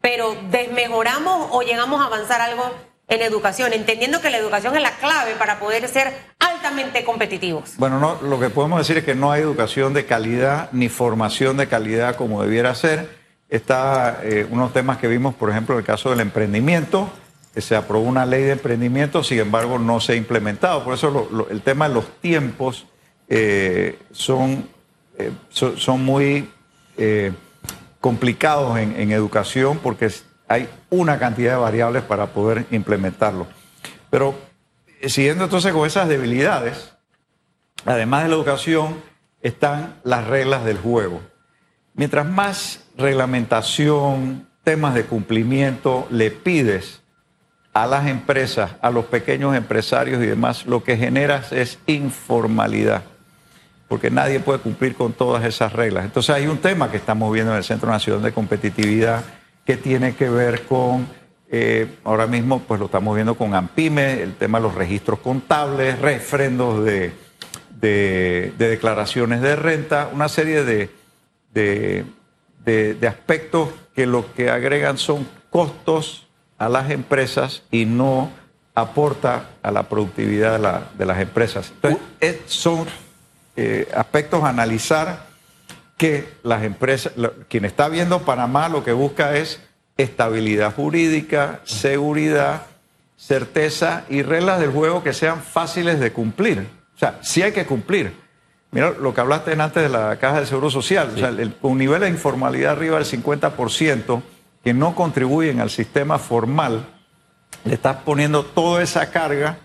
Pero 0.00 0.34
¿desmejoramos 0.50 1.48
o 1.50 1.60
llegamos 1.60 2.00
a 2.00 2.06
avanzar 2.06 2.40
algo 2.40 2.74
en 3.06 3.20
educación, 3.20 3.74
entendiendo 3.74 4.22
que 4.22 4.30
la 4.30 4.38
educación 4.38 4.74
es 4.76 4.82
la 4.82 4.92
clave 4.92 5.34
para 5.34 5.60
poder 5.60 5.86
ser 5.88 6.10
altamente 6.38 7.04
competitivos? 7.04 7.74
Bueno, 7.76 7.98
no, 7.98 8.18
lo 8.22 8.40
que 8.40 8.48
podemos 8.48 8.78
decir 8.78 8.96
es 8.96 9.04
que 9.04 9.14
no 9.14 9.30
hay 9.30 9.42
educación 9.42 9.92
de 9.92 10.06
calidad 10.06 10.70
ni 10.72 10.88
formación 10.88 11.58
de 11.58 11.68
calidad 11.68 12.16
como 12.16 12.42
debiera 12.42 12.74
ser. 12.74 13.18
Está 13.50 14.20
eh, 14.22 14.46
unos 14.50 14.72
temas 14.72 14.96
que 14.96 15.06
vimos, 15.06 15.34
por 15.34 15.50
ejemplo, 15.50 15.74
en 15.74 15.80
el 15.80 15.84
caso 15.84 16.08
del 16.08 16.20
emprendimiento, 16.20 17.10
que 17.52 17.60
se 17.60 17.76
aprobó 17.76 18.04
una 18.04 18.24
ley 18.24 18.44
de 18.44 18.52
emprendimiento, 18.52 19.22
sin 19.22 19.40
embargo 19.40 19.78
no 19.78 20.00
se 20.00 20.14
ha 20.14 20.16
implementado. 20.16 20.82
Por 20.82 20.94
eso 20.94 21.46
el 21.50 21.60
tema 21.60 21.88
de 21.88 21.94
los 21.94 22.06
tiempos 22.22 22.86
eh, 23.28 23.98
son, 24.12 24.66
eh, 25.18 25.30
son, 25.50 26.02
muy 26.02 26.50
complicados 28.00 28.78
en, 28.78 29.12
educación 29.12 29.78
porque 29.78 30.10
hay 30.48 30.68
una 30.90 31.18
cantidad 31.18 31.52
de 31.52 31.58
variables 31.58 32.02
para 32.02 32.26
poder 32.26 32.66
implementarlo. 32.70 33.46
Pero 34.10 34.34
siguiendo 35.06 35.44
entonces 35.44 35.72
con 35.72 35.86
esas 35.86 36.08
debilidades, 36.08 36.92
además 37.84 38.22
de 38.22 38.28
la 38.28 38.34
educación, 38.34 39.02
están 39.42 39.94
las 40.04 40.26
reglas 40.26 40.64
del 40.64 40.78
juego. 40.78 41.20
Mientras 41.94 42.26
más 42.26 42.84
reglamentación, 42.96 44.48
temas 44.64 44.94
de 44.94 45.04
cumplimiento 45.04 46.06
le 46.10 46.30
pides 46.30 47.02
a 47.72 47.86
las 47.86 48.06
empresas, 48.06 48.72
a 48.80 48.90
los 48.90 49.06
pequeños 49.06 49.56
empresarios 49.56 50.22
y 50.22 50.26
demás, 50.26 50.66
lo 50.66 50.82
que 50.82 50.96
generas 50.96 51.52
es 51.52 51.78
informalidad, 51.86 53.02
porque 53.88 54.10
nadie 54.10 54.38
puede 54.40 54.58
cumplir 54.60 54.94
con 54.94 55.12
todas 55.12 55.44
esas 55.44 55.72
reglas. 55.72 56.04
Entonces 56.04 56.34
hay 56.34 56.46
un 56.46 56.58
tema 56.58 56.90
que 56.90 56.98
estamos 56.98 57.32
viendo 57.32 57.52
en 57.52 57.58
el 57.58 57.64
Centro 57.64 57.90
Nacional 57.90 58.22
de 58.22 58.32
Competitividad 58.32 59.24
que 59.64 59.76
tiene 59.76 60.14
que 60.14 60.28
ver 60.28 60.62
con, 60.62 61.06
eh, 61.50 61.96
ahora 62.04 62.26
mismo 62.26 62.60
pues 62.60 62.78
lo 62.78 62.86
estamos 62.86 63.14
viendo 63.14 63.34
con 63.34 63.54
AMPIME, 63.54 64.22
el 64.22 64.34
tema 64.34 64.58
de 64.58 64.62
los 64.64 64.74
registros 64.74 65.18
contables, 65.20 65.98
refrendos 66.00 66.84
de, 66.84 67.12
de, 67.80 68.52
declaraciones 68.58 69.40
de 69.40 69.56
renta, 69.56 70.10
una 70.12 70.28
serie 70.28 70.64
de, 70.64 70.90
de, 71.52 72.04
aspectos 73.08 73.70
que 73.94 74.06
lo 74.06 74.32
que 74.34 74.50
agregan 74.50 74.98
son 74.98 75.26
costos 75.50 76.26
a 76.58 76.68
las 76.68 76.90
empresas 76.90 77.62
y 77.70 77.86
no 77.86 78.30
aporta 78.74 79.50
a 79.62 79.70
la 79.70 79.84
productividad 79.84 80.90
de, 80.92 81.06
las 81.06 81.20
empresas. 81.20 81.72
Entonces, 81.82 82.40
son 82.46 82.86
eh, 83.60 83.88
aspectos 83.92 84.44
a 84.44 84.50
analizar 84.50 85.26
que 85.96 86.28
las 86.44 86.62
empresas, 86.62 87.12
quien 87.48 87.64
está 87.64 87.88
viendo 87.88 88.20
Panamá 88.20 88.68
lo 88.68 88.84
que 88.84 88.92
busca 88.92 89.34
es 89.34 89.60
estabilidad 89.96 90.76
jurídica, 90.76 91.58
seguridad, 91.64 92.62
certeza 93.16 94.04
y 94.08 94.22
reglas 94.22 94.60
del 94.60 94.70
juego 94.70 95.02
que 95.02 95.12
sean 95.12 95.42
fáciles 95.42 95.98
de 95.98 96.12
cumplir. 96.12 96.68
O 96.94 96.98
sea, 97.00 97.18
sí 97.20 97.42
hay 97.42 97.50
que 97.50 97.66
cumplir. 97.66 98.12
Mira 98.70 98.90
lo 98.90 99.12
que 99.12 99.22
hablaste 99.22 99.60
antes 99.60 99.82
de 99.82 99.88
la 99.88 100.16
caja 100.20 100.38
de 100.38 100.46
seguro 100.46 100.70
social, 100.70 101.10
o 101.16 101.18
sea, 101.18 101.32
un 101.62 101.78
nivel 101.78 102.02
de 102.02 102.10
informalidad 102.10 102.74
arriba 102.74 103.00
del 103.00 103.06
50% 103.06 104.22
que 104.62 104.72
no 104.72 104.94
contribuyen 104.94 105.58
al 105.58 105.70
sistema 105.70 106.20
formal, 106.20 106.86
le 107.64 107.74
estás 107.74 107.96
poniendo 108.04 108.44
toda 108.44 108.84
esa 108.84 109.10
carga 109.10 109.58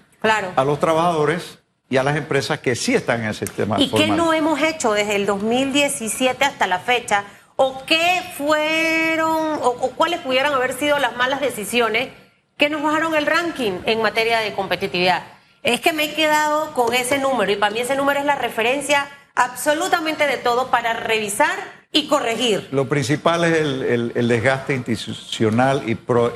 a 0.56 0.64
los 0.64 0.80
trabajadores 0.80 1.60
y 1.94 1.98
a 1.98 2.02
las 2.02 2.18
empresas 2.18 2.60
que 2.60 2.76
sí 2.76 2.96
están 2.96 3.22
en 3.22 3.28
el 3.28 3.36
sistema 3.36 3.80
¿Y 3.80 3.88
qué 3.92 4.08
no 4.08 4.34
hemos 4.34 4.60
hecho 4.60 4.94
desde 4.94 5.16
el 5.16 5.28
2017 5.28 6.44
hasta 6.44 6.66
la 6.66 6.80
fecha? 6.80 7.24
¿O 7.56 7.86
qué 7.86 8.24
fueron, 8.36 9.60
o, 9.62 9.92
cuáles 9.96 10.20
pudieran 10.22 10.54
haber 10.54 10.74
sido 10.74 10.98
las 10.98 11.16
malas 11.16 11.40
decisiones 11.40 12.10
que 12.58 12.72
nos 12.72 12.82
bajaron 12.82 13.14
el 13.14 13.28
ranking 13.28 13.74
en 13.86 14.02
materia 14.02 14.40
de 14.40 14.54
competitividad? 14.54 15.22
Es 15.62 15.82
que 15.82 15.94
me 15.94 16.06
he 16.06 16.14
quedado 16.16 16.74
con 16.74 16.96
ese 16.96 17.20
número 17.20 17.52
y 17.52 17.58
para 17.58 17.72
mí 17.72 17.82
ese 17.82 17.96
número 17.96 18.20
es 18.20 18.26
la 18.26 18.38
referencia 18.38 19.08
absolutamente 19.36 20.26
de 20.26 20.38
todo 20.38 20.72
para 20.72 20.94
revisar 20.94 21.56
y 21.92 22.08
corregir. 22.08 22.70
Lo 22.72 22.90
principal 22.90 23.44
es 23.44 23.56
el, 23.60 24.28
desgaste 24.28 24.74
institucional 24.74 25.84
y, 25.88 25.92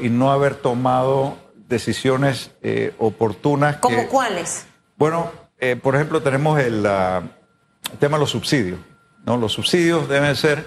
y, 0.06 0.10
no 0.10 0.32
haber 0.32 0.54
tomado 0.54 1.36
decisiones 1.68 2.52
eh, 2.62 2.94
oportunas. 3.00 3.78
¿Como 3.78 4.08
cuáles? 4.08 4.68
Bueno, 4.98 5.47
eh, 5.60 5.76
por 5.76 5.96
ejemplo, 5.96 6.22
tenemos 6.22 6.60
el, 6.60 6.84
tema 8.00 8.18
de 8.18 8.20
los 8.20 8.30
subsidios. 8.30 8.80
¿no? 9.26 9.38
Los 9.38 9.54
subsidios 9.54 10.08
deben 10.08 10.36
ser 10.36 10.66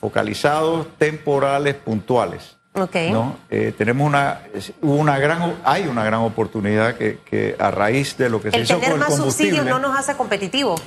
focalizados, 0.00 0.86
temporales, 0.98 1.74
puntuales. 1.74 2.56
Okay. 2.76 3.12
¿no? 3.12 3.36
Eh, 3.50 3.72
tenemos 3.76 4.06
una, 4.06 4.40
una 4.80 5.18
gran, 5.18 5.60
hay 5.64 5.86
una 5.86 6.04
gran 6.04 6.20
oportunidad 6.20 6.96
que, 6.96 7.56
a 7.58 7.70
raíz 7.70 8.16
de 8.16 8.28
lo 8.28 8.42
que 8.42 8.50
se 8.50 8.60
hizo 8.60 8.80
con 8.80 8.92
el 8.92 8.98
más 8.98 9.16
subsidios 9.16 9.64
no 9.64 9.78
nos 9.78 9.96
hace 9.96 10.16
competitivos. 10.16 10.82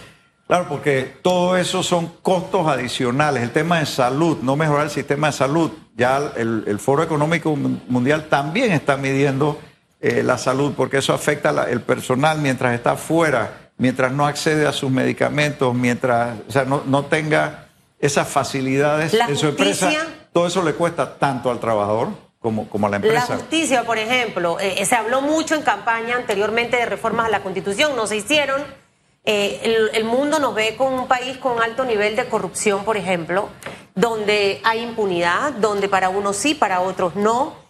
Claro, 0.48 0.68
porque 0.70 1.18
todo 1.22 1.58
eso 1.58 1.84
son 1.84 2.08
costos 2.22 2.68
adicionales. 2.68 3.44
El 3.44 3.52
tema 3.52 3.80
de 3.80 3.86
salud, 3.86 4.38
no 4.42 4.56
mejorar 4.56 4.86
el 4.86 4.90
sistema 4.90 5.28
de 5.28 5.34
salud. 5.34 5.72
Ya 5.96 6.32
el, 6.38 6.64
el 6.68 6.80
Foro 6.80 7.04
Económico 7.04 7.56
Mundial 7.56 8.28
también 8.30 8.72
está 8.72 8.96
midiendo 8.96 9.60
eh, 10.00 10.22
la 10.22 10.38
salud, 10.38 10.74
porque 10.78 10.98
eso 10.98 11.14
afecta 11.14 11.66
el 11.70 11.82
personal 11.82 12.40
mientras 12.40 12.76
está 12.76 12.96
fuera, 12.96 13.72
mientras 13.78 14.12
no 14.12 14.28
accede 14.28 14.68
a 14.68 14.72
sus 14.72 14.92
medicamentos, 14.92 15.74
mientras 15.74 16.38
o 16.48 16.52
sea, 16.52 16.66
no, 16.66 17.06
tenga 17.06 17.70
esas 18.00 18.28
facilidades 18.28 19.14
en 19.14 19.36
su 19.36 19.48
empresa. 19.48 19.92
Todo 20.32 20.48
eso 20.48 20.64
le 20.64 20.74
cuesta 20.74 21.18
tanto 21.18 21.50
al 21.50 21.60
trabajador 21.60 22.10
como, 22.40 22.70
como 22.70 22.86
a 22.86 22.92
la 22.92 22.98
empresa. 22.98 23.26
La 23.30 23.36
justicia, 23.38 23.86
por 23.86 23.98
ejemplo, 23.98 24.60
eh, 24.60 24.86
se 24.86 24.96
habló 24.96 25.22
mucho 25.22 25.56
en 25.56 25.64
campaña 25.64 26.16
anteriormente 26.16 26.78
de 26.78 26.86
reformas 26.86 27.26
a 27.26 27.30
la 27.30 27.42
Constitución, 27.42 27.96
no 27.96 28.06
se 28.06 28.18
hicieron. 28.18 28.64
Eh, 29.26 29.60
el, 29.64 29.90
el, 29.94 30.04
mundo 30.06 30.38
nos 30.40 30.56
ve 30.56 30.76
como 30.78 31.02
un 31.02 31.08
país 31.08 31.38
con 31.38 31.62
alto 31.62 31.84
nivel 31.84 32.16
de 32.16 32.26
corrupción, 32.30 32.86
por 32.86 32.96
ejemplo, 32.96 33.50
donde 33.96 34.62
hay 34.64 34.84
impunidad, 34.84 35.54
donde 35.54 35.90
para 35.90 36.08
unos 36.10 36.38
sí, 36.38 36.54
para 36.54 36.82
otros 36.82 37.16
no. 37.16 37.67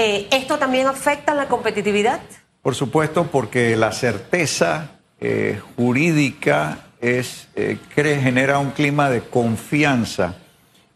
Eh, 0.00 0.28
¿Esto 0.30 0.60
también 0.60 0.86
afecta 0.86 1.34
la 1.34 1.48
competitividad? 1.48 2.20
Por 2.62 2.76
supuesto, 2.76 3.24
porque 3.32 3.74
la 3.74 3.90
certeza 3.90 4.92
eh, 5.18 5.60
jurídica 5.74 6.86
es, 7.00 7.48
eh, 7.56 7.78
genera 7.96 8.60
un 8.60 8.70
clima 8.70 9.10
de 9.10 9.22
confianza. 9.22 10.36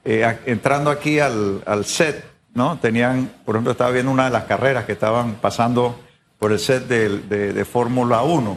entrando 0.05 0.89
aquí 0.93 1.19
al, 1.19 1.85
set, 1.85 2.25
¿no? 2.55 2.79
Tenían, 2.79 3.29
por 3.45 3.57
ejemplo, 3.57 3.73
estaba 3.73 3.91
viendo 3.91 4.13
una 4.13 4.27
de 4.27 4.31
las 4.31 4.45
carreras 4.45 4.85
que 4.85 4.93
estaban 4.93 5.35
pasando 5.35 5.99
por 6.39 6.53
el 6.53 6.61
set 6.61 6.87
de, 6.87 7.65
Fórmula 7.65 8.23
1. 8.23 8.57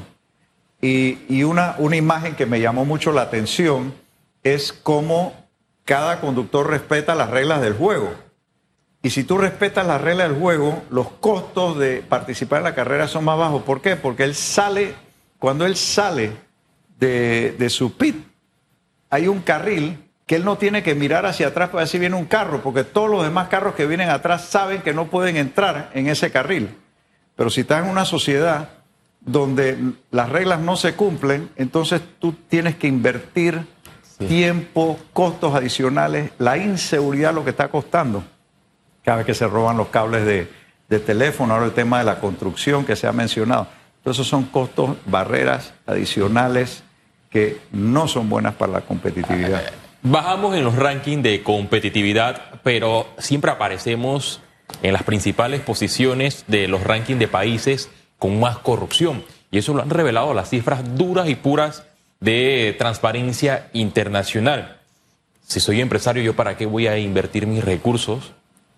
Y, 0.80 1.18
y, 1.28 1.44
una, 1.44 1.74
una 1.80 1.96
imagen 1.96 2.36
que 2.36 2.46
me 2.46 2.62
llamó 2.62 2.86
mucho 2.86 3.12
la 3.12 3.24
atención 3.24 3.96
es 4.44 4.74
cómo 4.74 5.34
cada 5.86 6.22
conductor 6.22 6.70
respeta 6.70 7.16
las 7.16 7.32
reglas 7.32 7.62
del 7.62 7.74
juego. 7.74 8.25
Y 9.06 9.12
si 9.12 9.24
tú 9.24 9.38
respetas 9.38 9.86
las 9.86 10.02
reglas 10.02 10.30
del 10.30 10.40
juego, 10.40 10.82
los 10.90 11.08
costos 11.20 11.78
de 11.78 11.98
participar 11.98 12.58
en 12.58 12.64
la 12.64 12.74
carrera 12.74 13.08
son 13.08 13.24
más 13.24 13.38
bajos. 13.38 13.62
¿Por 13.62 13.80
qué? 13.80 13.96
Porque 13.96 14.24
él 14.24 14.34
sale, 14.34 14.96
cuando 15.38 15.64
él 15.68 15.76
sale 15.76 16.32
de, 16.98 17.68
su 17.70 17.96
pit, 17.96 18.16
hay 19.12 19.28
un 19.28 19.42
carril 19.42 20.00
que 20.26 20.38
él 20.38 20.44
no 20.44 20.58
tiene 20.58 20.82
que 20.82 20.96
mirar 20.96 21.28
hacia 21.28 21.50
atrás 21.50 21.70
para 21.70 21.82
ver 21.82 21.88
si 21.88 22.00
viene 22.00 22.16
un 22.16 22.26
carro, 22.26 22.64
porque 22.64 22.84
todos 22.84 23.08
los 23.08 23.22
demás 23.22 23.48
carros 23.48 23.76
que 23.76 23.86
vienen 23.86 24.10
atrás 24.10 24.46
saben 24.46 24.82
que 24.82 24.92
no 24.92 25.06
pueden 25.06 25.38
entrar 25.38 25.92
en 25.94 26.08
ese 26.08 26.32
carril. 26.32 26.76
Pero 27.36 27.52
si 27.52 27.62
estás 27.62 27.84
en 27.84 27.92
una 27.92 28.06
sociedad 28.06 28.70
donde 29.22 29.78
las 30.10 30.30
reglas 30.30 30.62
no 30.62 30.78
se 30.78 30.96
cumplen, 30.96 31.52
entonces 31.58 32.02
tú 32.18 32.34
tienes 32.50 32.76
que 32.78 32.88
invertir 32.88 33.68
tiempo, 34.18 34.98
costos 35.14 35.54
adicionales, 35.54 36.32
la 36.40 36.58
inseguridad 36.58 37.36
lo 37.36 37.44
que 37.44 37.52
está 37.52 37.68
costando 37.68 38.24
cada 39.06 39.18
vez 39.18 39.28
que 39.28 39.34
se 39.36 39.48
roban 39.48 39.78
los 39.78 39.90
cables 39.90 40.26
de, 40.26 41.00
teléfono, 41.00 41.54
ahora 41.54 41.68
el 41.68 41.74
tema 41.74 42.00
de 42.00 42.06
la 42.06 42.20
construcción 42.20 42.86
que 42.86 42.96
se 42.96 43.06
ha 43.08 43.12
mencionado. 43.12 43.68
Todos 44.04 44.18
esos 44.18 44.28
son 44.28 44.46
costos, 44.46 44.98
barreras 45.06 45.74
adicionales 45.86 46.84
que 47.30 47.60
no 47.72 48.08
son 48.08 48.30
buenas 48.30 48.56
para 48.56 48.72
la 48.74 48.82
competitividad. 48.82 49.64
Bajamos 50.02 50.56
en 50.56 50.64
los 50.64 50.76
rankings 50.76 51.22
de 51.22 51.44
competitividad, 51.44 52.62
pero 52.64 53.08
siempre 53.18 53.52
aparecemos 53.52 54.42
en 54.82 54.94
las 54.94 55.04
principales 55.04 55.62
posiciones 55.62 56.46
de 56.48 56.68
los 56.68 56.84
rankings 56.84 57.20
de 57.20 57.28
países 57.28 57.90
con 58.18 58.40
más 58.40 58.58
corrupción. 58.60 59.24
Y 59.52 59.58
eso 59.58 59.74
lo 59.74 59.82
han 59.82 59.90
revelado 59.90 60.34
las 60.34 60.50
cifras 60.50 60.96
duras 60.98 61.30
y 61.30 61.36
puras 61.36 61.84
de 62.20 62.76
transparencia 62.78 63.68
internacional. 63.74 64.78
Si 65.46 65.60
soy 65.60 65.82
empresario, 65.82 66.24
¿yo 66.24 66.36
para 66.36 66.58
qué 66.58 66.66
voy 66.66 66.88
a 66.88 66.98
invertir 66.98 67.48
mis 67.48 67.64
recursos 67.64 68.34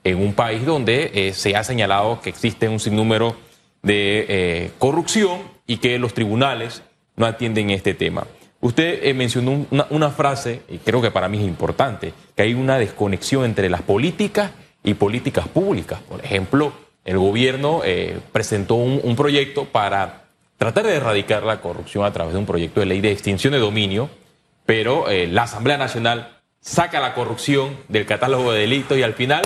en 0.07 0.21
un 0.21 0.33
país 0.33 0.65
donde 0.65 1.11
eh, 1.13 1.33
se 1.33 1.55
ha 1.55 1.63
señalado 1.63 2.21
que 2.21 2.29
existe 2.29 2.69
un 2.69 2.79
sinnúmero 2.79 3.35
de 3.83 4.25
eh, 4.29 4.71
corrupción 4.79 5.41
y 5.65 5.77
que 5.77 5.99
los 5.99 6.13
tribunales 6.13 6.81
no 7.17 7.25
atienden 7.25 7.71
este 7.71 7.93
tema. 7.93 8.25
Usted 8.61 9.01
eh, 9.03 9.13
mencionó 9.13 9.65
una, 9.89 10.09
frase, 10.09 10.61
y 10.69 10.77
creo 10.77 11.01
que 11.01 11.11
para 11.11 11.27
mí 11.27 11.39
es 11.39 11.43
importante, 11.43 12.13
que 12.35 12.41
hay 12.41 12.53
una 12.53 12.77
desconexión 12.77 13.43
entre 13.43 13.69
las 13.69 13.81
políticas 13.81 14.51
y 14.83 14.93
políticas 14.93 15.47
públicas. 15.47 15.99
Por 16.07 16.23
ejemplo, 16.23 16.71
el 17.03 17.17
gobierno 17.17 17.81
presentó 18.31 18.75
un, 18.75 19.15
proyecto 19.15 19.65
para 19.65 20.25
tratar 20.57 20.85
de 20.85 20.95
erradicar 20.95 21.43
la 21.43 21.61
corrupción 21.61 22.05
a 22.05 22.13
través 22.13 22.33
de 22.33 22.39
un 22.39 22.45
proyecto 22.45 22.79
de 22.79 22.85
ley 22.85 23.01
de 23.01 23.11
extinción 23.11 23.53
de 23.53 23.59
dominio, 23.59 24.09
pero 24.65 25.05
la 25.09 25.43
Asamblea 25.43 25.77
Nacional 25.77 26.39
saca 26.59 26.99
la 26.99 27.13
corrupción 27.13 27.77
del 27.87 28.05
catálogo 28.05 28.51
de 28.51 28.61
delitos 28.61 28.97
y 28.97 29.03
al 29.03 29.13
final 29.13 29.43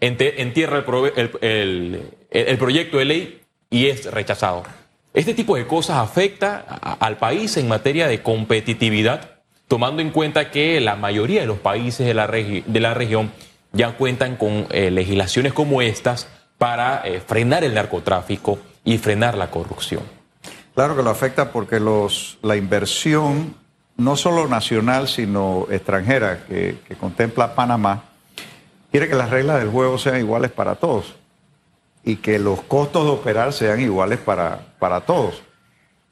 entierra 0.00 0.78
el 0.78 2.58
proyecto 2.58 2.98
de 2.98 3.04
ley 3.04 3.40
y 3.70 3.86
es 3.86 4.10
rechazado. 4.10 4.64
Este 5.12 5.34
tipo 5.34 5.56
de 5.56 5.66
cosas 5.66 5.98
afecta 5.98 6.58
al 6.58 7.16
país 7.16 7.56
en 7.56 7.66
materia 7.66 8.06
de 8.06 8.22
competitividad, 8.22 9.38
tomando 9.66 10.02
en 10.02 10.10
cuenta 10.10 10.50
que 10.50 10.80
la 10.80 10.94
mayoría 10.94 11.40
de 11.40 11.46
los 11.48 11.58
países 11.58 12.06
de 12.06 12.14
la, 12.14 12.28
de 12.28 12.80
la 12.80 12.94
región 12.94 13.32
ya 13.72 13.96
cuentan 13.96 14.36
con 14.36 14.66
eh, 14.70 14.90
legislaciones 14.90 15.52
como 15.52 15.82
estas 15.82 16.28
para 16.58 17.02
eh, 17.04 17.20
frenar 17.20 17.64
el 17.64 17.74
narcotráfico 17.74 18.58
y 18.84 18.98
frenar 18.98 19.36
la 19.36 19.50
corrupción. 19.50 20.02
Claro 20.74 20.96
que 20.96 21.02
lo 21.02 21.10
afecta 21.10 21.50
porque 21.50 21.80
los, 21.80 22.38
la 22.42 22.56
inversión, 22.56 23.56
no 23.96 24.16
solo 24.16 24.46
nacional, 24.46 25.08
sino 25.08 25.66
extranjera, 25.70 26.44
que 26.46 26.76
contempla 26.98 27.54
Panamá, 27.54 28.09
quiere 28.90 29.08
que 29.08 29.14
las 29.14 29.30
reglas 29.30 29.60
del 29.60 29.70
juego 29.70 29.98
sean 29.98 30.18
iguales 30.18 30.50
para 30.50 30.76
todos 30.76 31.14
y 32.04 32.16
que 32.16 32.38
los 32.38 32.62
costos 32.62 33.04
de 33.04 33.10
operar 33.10 33.52
sean 33.52 33.80
iguales 33.80 34.18
para, 34.18 34.74
para 34.78 35.02
todos. 35.02 35.42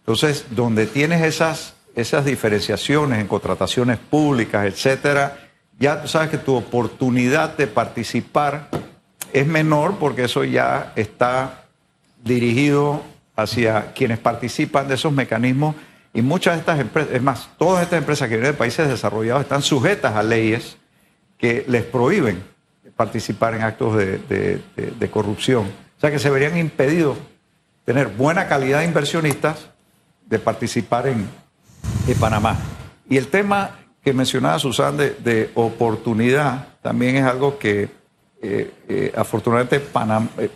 Entonces, 0.00 0.46
donde 0.50 0.86
tienes 0.86 1.22
esas, 1.22 1.74
esas 1.94 2.24
diferenciaciones 2.24 3.18
en 3.20 3.26
contrataciones 3.26 3.98
públicas, 3.98 4.66
etcétera, 4.66 5.48
ya 5.78 6.06
sabes 6.06 6.30
que 6.30 6.38
tu 6.38 6.54
oportunidad 6.54 7.56
de 7.56 7.66
participar 7.66 8.68
es 9.32 9.46
menor 9.46 9.96
porque 9.98 10.24
eso 10.24 10.44
ya 10.44 10.92
está 10.96 11.64
dirigido 12.22 13.02
hacia 13.36 13.92
quienes 13.92 14.18
participan 14.18 14.88
de 14.88 14.94
esos 14.94 15.12
mecanismos 15.12 15.76
y 16.12 16.22
muchas 16.22 16.54
de 16.54 16.60
estas 16.60 16.80
empresas, 16.80 17.14
es 17.14 17.22
más, 17.22 17.48
todas 17.58 17.82
estas 17.82 17.98
empresas 17.98 18.28
que 18.28 18.36
vienen 18.36 18.52
de 18.52 18.58
países 18.58 18.88
desarrollados 18.88 19.42
están 19.42 19.62
sujetas 19.62 20.16
a 20.16 20.22
leyes 20.22 20.76
que 21.36 21.64
les 21.68 21.84
prohíben 21.84 22.42
participar 22.98 23.54
en 23.54 23.62
actos 23.62 23.96
de, 23.96 25.08
corrupción. 25.12 25.66
O 25.96 26.00
sea 26.00 26.10
que 26.10 26.18
se 26.18 26.30
verían 26.30 26.58
impedidos 26.58 27.16
tener 27.84 28.08
buena 28.08 28.48
calidad 28.48 28.80
de 28.80 28.86
inversionistas 28.86 29.68
de 30.26 30.40
participar 30.40 31.06
en, 31.06 31.28
Panamá. 32.18 32.56
Y 33.08 33.18
el 33.18 33.28
tema 33.28 33.78
que 34.02 34.12
mencionaba 34.12 34.58
Susan 34.58 34.96
de, 34.96 35.50
oportunidad 35.54 36.66
también 36.82 37.14
es 37.16 37.24
algo 37.24 37.56
que 37.56 37.88
eh, 38.42 38.72
eh, 38.88 39.12
afortunadamente 39.14 39.78
Panamá, 39.78 40.28
eh, 40.38 40.50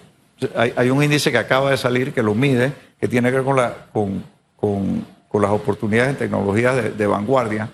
hay, 0.77 0.91
un 0.91 1.01
índice 1.05 1.31
que 1.31 1.39
acaba 1.39 1.71
de 1.71 1.77
salir 1.77 2.13
que 2.13 2.25
lo 2.25 2.35
mide, 2.35 2.73
que 2.99 3.07
tiene 3.07 3.29
que 3.31 3.37
ver 3.37 3.45
con, 3.45 3.57
la, 3.57 3.87
con, 3.93 4.25
con 4.57 5.43
las 5.43 5.51
oportunidades 5.53 6.11
en 6.11 6.17
tecnologías 6.17 6.99
de 6.99 7.07
vanguardia 7.07 7.71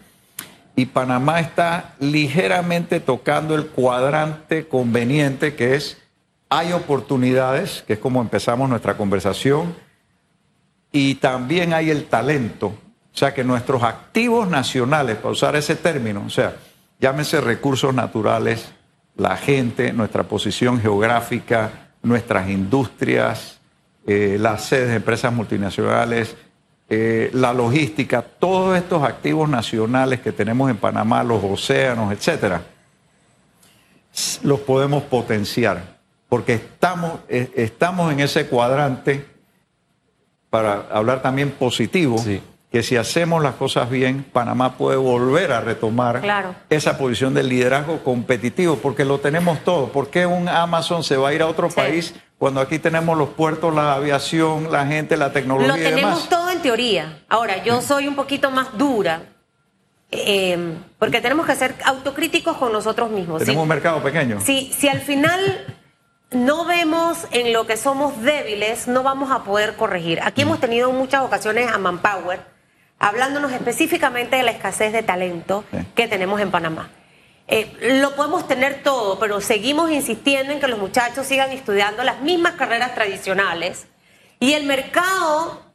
y 0.79 0.87
Panamá 0.87 1.41
está 1.41 1.97
ligeramente 1.99 3.01
tocando 3.01 3.57
el 3.57 3.67
cuadrante 3.67 4.69
conveniente 4.69 5.57
que 5.57 5.75
es 5.75 5.99
hay 6.49 6.73
oportunidades, 6.73 7.83
que 7.85 7.95
es 7.95 7.99
como 7.99 8.21
empezamos 8.21 8.71
nuestra 8.71 8.97
conversación, 8.97 9.75
y 10.93 11.17
también 11.17 11.73
hay 11.73 11.91
el 11.91 12.05
talento. 12.05 12.69
O 12.69 13.17
sea 13.17 13.35
que 13.35 13.43
nuestros 13.43 13.83
activos 13.83 14.49
nacionales, 14.49 15.17
para 15.17 15.31
usar 15.31 15.57
ese 15.57 15.75
término, 15.75 16.23
o 16.25 16.31
sea, 16.31 16.55
llámese 17.01 17.41
recursos 17.41 17.93
naturales, 17.93 18.71
la 19.17 19.37
gente, 19.37 19.93
nuestra 19.93 20.23
posición 20.23 20.81
geográfica, 20.81 21.89
nuestras 22.05 22.49
industrias, 22.49 23.59
eh, 24.07 24.37
las 24.39 24.67
sedes 24.67 24.91
de 24.91 24.95
empresas 24.95 25.33
multinacionales, 25.33 26.37
eh, 26.91 27.31
la 27.35 27.53
logística, 27.53 28.23
todos 28.23 28.77
estos 28.77 29.03
activos 29.03 29.49
nacionales 29.49 30.21
que 30.21 30.33
tenemos 30.33 30.71
en 30.71 30.79
Panamá, 30.79 31.23
los 31.23 31.45
océanos, 31.45 32.13
etcétera, 32.13 32.63
los 34.43 34.61
podemos 34.61 35.03
potenciar, 35.03 35.99
porque 36.31 36.55
estamos, 36.55 37.21
eh, 37.29 37.53
estamos 37.57 38.11
en 38.11 38.21
ese 38.21 38.47
cuadrante, 38.47 39.27
para 40.49 40.87
hablar 40.91 41.21
también 41.21 41.51
positivo, 41.51 42.25
que 42.73 42.83
si 42.83 42.97
hacemos 42.97 43.43
las 43.43 43.57
cosas 43.57 43.91
bien, 43.91 44.25
Panamá 44.33 44.79
puede 44.79 44.97
volver 44.97 45.53
a 45.53 45.61
retomar 45.61 46.23
esa 46.71 46.97
posición 46.97 47.35
de 47.35 47.43
liderazgo 47.43 48.03
competitivo, 48.03 48.77
porque 48.77 49.05
lo 49.05 49.21
tenemos 49.21 49.63
todo. 49.63 49.89
¿Por 49.93 50.09
qué 50.09 50.25
un 50.25 50.49
Amazon 50.49 51.05
se 51.05 51.19
va 51.19 51.29
a 51.29 51.35
ir 51.35 51.43
a 51.43 51.47
otro 51.47 51.69
país 51.69 52.15
cuando 52.39 52.61
aquí 52.61 52.79
tenemos 52.79 53.19
los 53.19 53.31
puertos, 53.31 53.75
la 53.75 53.95
aviación, 53.95 54.71
la 54.71 54.87
gente, 54.87 55.17
la 55.17 55.33
tecnología. 55.33 55.77
Lo 55.77 55.97
tenemos 55.97 56.29
todo 56.29 56.48
en 56.59 56.63
teoría. 56.63 57.23
Ahora, 57.29 57.63
yo 57.63 57.81
soy 57.81 58.07
un 58.07 58.17
poquito 58.17 58.51
más 58.51 58.77
dura, 58.77 59.23
eh, 60.11 60.75
porque 60.99 61.21
tenemos 61.21 61.47
que 61.47 61.55
ser 61.55 61.75
autocríticos 61.85 62.57
con 62.57 62.73
nosotros 62.73 63.11
mismos. 63.11 63.41
Tenemos 63.41 63.63
un 63.63 63.69
mercado 63.69 64.03
pequeño. 64.03 64.41
Si, 64.41 64.73
si 64.73 64.89
al 64.89 65.01
final 65.01 65.77
no 66.31 66.65
vemos 66.65 67.27
en 67.31 67.53
lo 67.53 67.67
que 67.67 67.77
somos 67.77 68.21
débiles, 68.23 68.89
no 68.89 69.03
vamos 69.03 69.31
a 69.31 69.45
poder 69.45 69.77
corregir. 69.77 70.21
Aquí 70.23 70.43
hemos 70.43 70.61
tenido 70.61 70.91
muchas 70.93 71.23
ocasiones 71.23 71.71
a 71.71 71.79
Manpower 71.79 72.41
hablándonos 72.99 73.53
específicamente 73.53 74.37
de 74.37 74.43
la 74.43 74.51
escasez 74.51 74.93
de 74.93 75.05
talento 75.05 75.65
que 75.95 76.09
tenemos 76.09 76.41
en 76.41 76.51
Panamá. 76.51 76.91
Eh, 77.47 78.01
lo 78.01 78.15
podemos 78.17 78.49
tener 78.49 78.83
todo, 78.83 79.21
pero 79.21 79.41
seguimos 79.41 79.91
insistiendo 79.91 80.53
en 80.53 80.61
que 80.61 80.67
los 80.67 80.81
muchachos 80.81 81.27
sigan 81.27 81.53
estudiando 81.53 82.03
las 82.03 82.21
mismas 82.21 82.55
carreras 82.55 82.95
tradicionales 82.95 83.87
y 84.41 84.53
el 84.53 84.65
mercado 84.65 85.68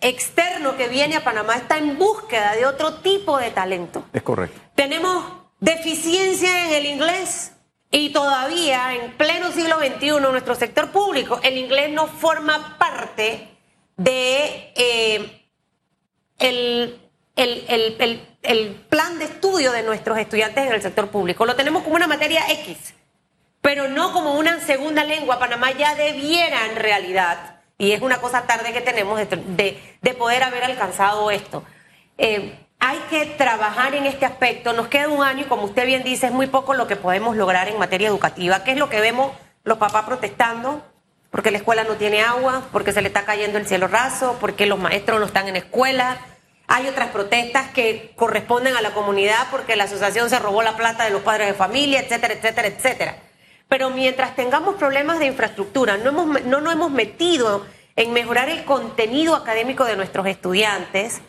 externo 0.00 0.76
que 0.76 0.88
viene 0.88 1.16
a 1.16 1.24
Panamá 1.24 1.56
está 1.56 1.78
en 1.78 1.98
búsqueda 1.98 2.54
de 2.54 2.66
otro 2.66 2.94
tipo 2.94 3.38
de 3.38 3.50
talento. 3.50 4.04
Es 4.12 4.22
correcto. 4.22 4.60
Tenemos 4.74 5.24
deficiencia 5.60 6.66
en 6.66 6.74
el 6.74 6.86
inglés 6.86 7.52
y 7.90 8.10
todavía 8.12 8.94
en 8.94 9.12
pleno 9.16 9.50
siglo 9.50 9.78
XXI 9.78 10.20
nuestro 10.20 10.54
sector 10.54 10.90
público 10.90 11.40
el 11.42 11.56
inglés 11.56 11.90
no 11.90 12.06
forma 12.06 12.76
parte 12.78 13.48
de 13.96 14.72
eh, 14.76 15.44
el 16.38 17.00
el, 17.38 18.86
plan 18.88 19.18
de 19.18 19.26
estudio 19.26 19.72
de 19.72 19.82
nuestros 19.82 20.18
estudiantes 20.18 20.66
en 20.66 20.72
el 20.72 20.82
sector 20.82 21.08
público. 21.08 21.46
Lo 21.46 21.56
tenemos 21.56 21.82
como 21.82 21.96
una 21.96 22.06
materia 22.06 22.50
X, 22.50 22.94
pero 23.60 23.88
no 23.88 24.12
como 24.12 24.34
una 24.34 24.60
segunda 24.60 25.04
lengua. 25.04 25.38
Panamá 25.38 25.70
ya 25.72 25.94
debiera 25.94 26.66
en 26.66 26.76
realidad, 26.76 27.57
y 27.78 27.92
es 27.92 28.02
una 28.02 28.20
cosa 28.20 28.42
tarde 28.42 28.72
que 28.72 28.80
tenemos 28.80 29.18
de, 29.18 30.14
poder 30.18 30.42
haber 30.42 30.64
alcanzado 30.64 31.30
esto. 31.30 31.64
Eh, 32.18 32.58
hay 32.80 32.98
que 33.10 33.26
trabajar 33.26 33.94
en 33.94 34.06
este 34.06 34.26
aspecto. 34.26 34.72
Nos 34.72 34.88
queda 34.88 35.08
un 35.08 35.22
año 35.22 35.42
y 35.42 35.48
como 35.48 35.64
usted 35.64 35.86
bien 35.86 36.02
dice, 36.02 36.26
es 36.26 36.32
muy 36.32 36.48
poco 36.48 36.74
lo 36.74 36.86
que 36.86 36.96
podemos 36.96 37.36
lograr 37.36 37.68
en 37.68 37.78
materia 37.78 38.08
educativa. 38.08 38.64
¿Qué 38.64 38.72
es 38.72 38.78
lo 38.78 38.88
que 38.88 39.00
vemos 39.00 39.32
los 39.64 39.78
papás 39.78 40.04
protestando? 40.04 40.84
Porque 41.30 41.50
la 41.50 41.58
escuela 41.58 41.84
no 41.84 41.94
tiene 41.94 42.22
agua, 42.22 42.68
porque 42.72 42.92
se 42.92 43.00
le 43.00 43.08
está 43.08 43.24
cayendo 43.24 43.58
el 43.58 43.66
cielo 43.66 43.86
raso, 43.86 44.36
porque 44.40 44.66
los 44.66 44.78
maestros 44.78 45.20
no 45.20 45.26
están 45.26 45.48
en 45.48 45.56
escuela 45.56 46.18
hay 46.68 46.86
otras 46.86 47.08
protestas 47.08 47.70
que 47.70 48.12
corresponden 48.14 48.76
a 48.76 48.82
la 48.82 48.92
comunidad 48.92 49.46
porque 49.50 49.74
la 49.74 49.84
asociación 49.84 50.28
se 50.28 50.38
robó 50.38 50.62
la 50.62 50.76
plata 50.76 51.04
de 51.04 51.10
los 51.10 51.22
padres 51.22 51.48
de 51.48 51.54
familia, 51.54 52.00
etcétera, 52.00 52.34
etcétera, 52.34 52.68
etcétera. 52.68 53.16
Pero 53.68 53.90
mientras 53.90 54.34
tengamos 54.34 54.76
problemas 54.76 55.18
de 55.18 55.26
infraestructura, 55.26 55.98
no, 55.98 56.10
hemos, 56.10 56.44
no 56.44 56.60
nos 56.60 56.72
hemos 56.72 56.90
metido 56.90 57.66
en 57.96 58.12
mejorar 58.12 58.48
el 58.48 58.64
contenido 58.64 59.34
académico 59.34 59.84
de 59.84 59.96
nuestros 59.96 60.26
estudiantes, 60.26 61.20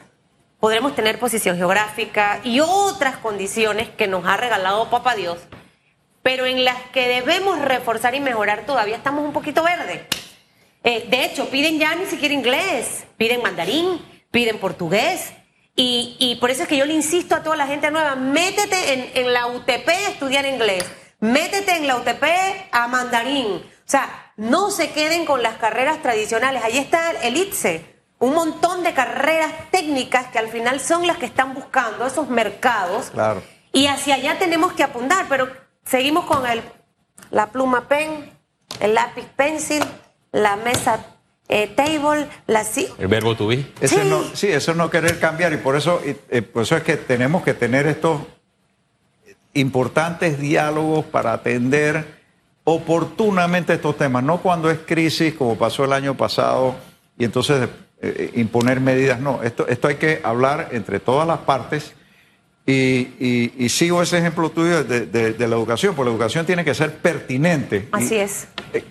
podremos 0.60 0.96
tener 0.96 1.20
posición 1.20 1.58
geográfica 1.58 2.42
y 2.44 2.60
otras 2.60 3.18
condiciones 3.18 3.90
que 3.90 4.08
nos 4.08 4.26
ha 4.26 4.38
regalado 4.38 4.90
Papá 4.90 5.16
Dios, 5.16 5.40
pero 6.22 6.46
en 6.46 6.64
las 6.64 6.80
que 6.94 7.08
debemos 7.08 7.60
reforzar 7.60 8.14
y 8.16 8.20
mejorar 8.20 8.66
todavía 8.66 8.98
estamos 8.98 9.26
un 9.26 9.34
poquito 9.34 9.64
verdes. 9.64 10.02
Eh, 10.84 11.08
de 11.10 11.26
hecho, 11.26 11.50
piden 11.50 11.80
ya 11.80 11.96
ni 11.96 12.06
siquiera 12.06 12.34
inglés, 12.34 13.06
piden 13.18 13.42
mandarín, 13.42 14.00
piden 14.32 14.60
portugués. 14.60 15.34
Y, 15.82 16.38
por 16.42 16.50
eso 16.50 16.64
es 16.64 16.68
que 16.68 16.76
yo 16.76 16.84
le 16.84 16.94
insisto 16.94 17.36
a 17.36 17.42
toda 17.42 17.56
la 17.56 17.66
gente 17.66 17.90
nueva, 17.90 18.16
métete 18.16 19.22
en, 19.22 19.32
la 19.32 19.48
UTP 19.48 19.88
a 19.88 20.10
estudiar 20.10 20.46
inglés, 20.46 20.84
métete 21.20 21.76
en 21.78 21.88
la 21.88 21.98
UTP 21.98 22.24
a 22.72 22.88
mandarín. 22.88 23.48
O 23.48 23.92
sea, 23.92 24.32
no 24.38 24.72
se 24.72 24.92
queden 24.92 25.26
con 25.26 25.44
las 25.44 25.56
carreras 25.58 26.02
tradicionales. 26.02 26.64
Ahí 26.64 26.78
está 26.78 27.12
el 27.24 27.38
ITSE, 27.38 27.84
un 28.20 28.34
montón 28.34 28.84
de 28.84 28.94
carreras 28.94 29.52
técnicas 29.72 30.28
que 30.28 30.40
al 30.40 30.50
final 30.50 30.80
son 30.80 31.08
las 31.08 31.18
que 31.18 31.26
están 31.26 31.54
buscando 31.54 32.06
esos 32.06 32.30
mercados. 32.30 33.10
Claro. 33.12 33.42
Y 33.72 33.88
hacia 33.88 34.16
allá 34.16 34.38
tenemos 34.40 34.74
que 34.74 34.84
apuntar, 34.84 35.26
pero 35.30 35.50
seguimos 35.86 36.26
con 36.26 36.46
el, 36.48 36.62
la 37.32 37.48
pluma 37.48 37.88
pen, 37.88 38.32
el 38.80 38.94
lápiz 38.94 39.26
pencil, 39.36 39.84
la 40.32 40.56
mesa 40.56 41.06
eh, 41.48 41.68
table, 41.68 42.28
la 42.48 42.64
El 43.00 43.08
verbo 43.08 43.36
to 43.36 43.48
be. 43.48 43.66
sí. 43.84 43.98
No, 44.06 44.24
sí, 44.36 44.48
eso 44.48 44.74
no 44.76 44.90
querer 44.90 45.20
cambiar 45.20 45.52
y 45.54 45.58
por 45.58 45.76
eso, 45.76 46.00
eh, 46.06 46.42
por 46.42 46.64
eso 46.64 46.78
es 46.78 46.84
que 46.84 46.96
tenemos 46.98 47.44
que 47.44 47.56
tener 47.56 47.88
estos 47.88 48.22
importantes 49.54 50.40
diálogos 50.40 51.06
para 51.06 51.34
atender 51.34 52.20
oportunamente 52.64 53.74
estos 53.74 53.98
temas, 53.98 54.24
no 54.24 54.42
cuando 54.42 54.70
es 54.70 54.80
crisis 54.80 55.34
como 55.34 55.58
pasó 55.58 55.86
el 55.86 55.94
año 55.94 56.16
pasado 56.16 56.76
y 57.18 57.26
entonces 57.26 57.68
eh, 58.02 58.32
imponer 58.36 58.80
medidas, 58.80 59.20
no, 59.20 59.42
esto, 59.44 59.68
esto 59.68 59.88
hay 59.88 59.96
que 59.96 60.22
hablar 60.24 60.70
entre 60.72 61.00
todas 61.00 61.28
las 61.28 61.40
partes 61.40 61.94
y, 62.72 63.70
sigo 63.70 64.02
ese 64.02 64.20
ejemplo 64.20 64.52
tuyo 64.52 64.84
de, 64.84 65.36
la 65.40 65.56
educación, 65.56 65.96
porque 65.96 66.10
la 66.10 66.16
educación 66.16 66.46
tiene 66.46 66.64
que 66.64 66.74
ser 66.74 66.98
pertinente. 66.98 67.88
Así 67.92 68.16
es. 68.16 68.48
Eh, 68.74 68.84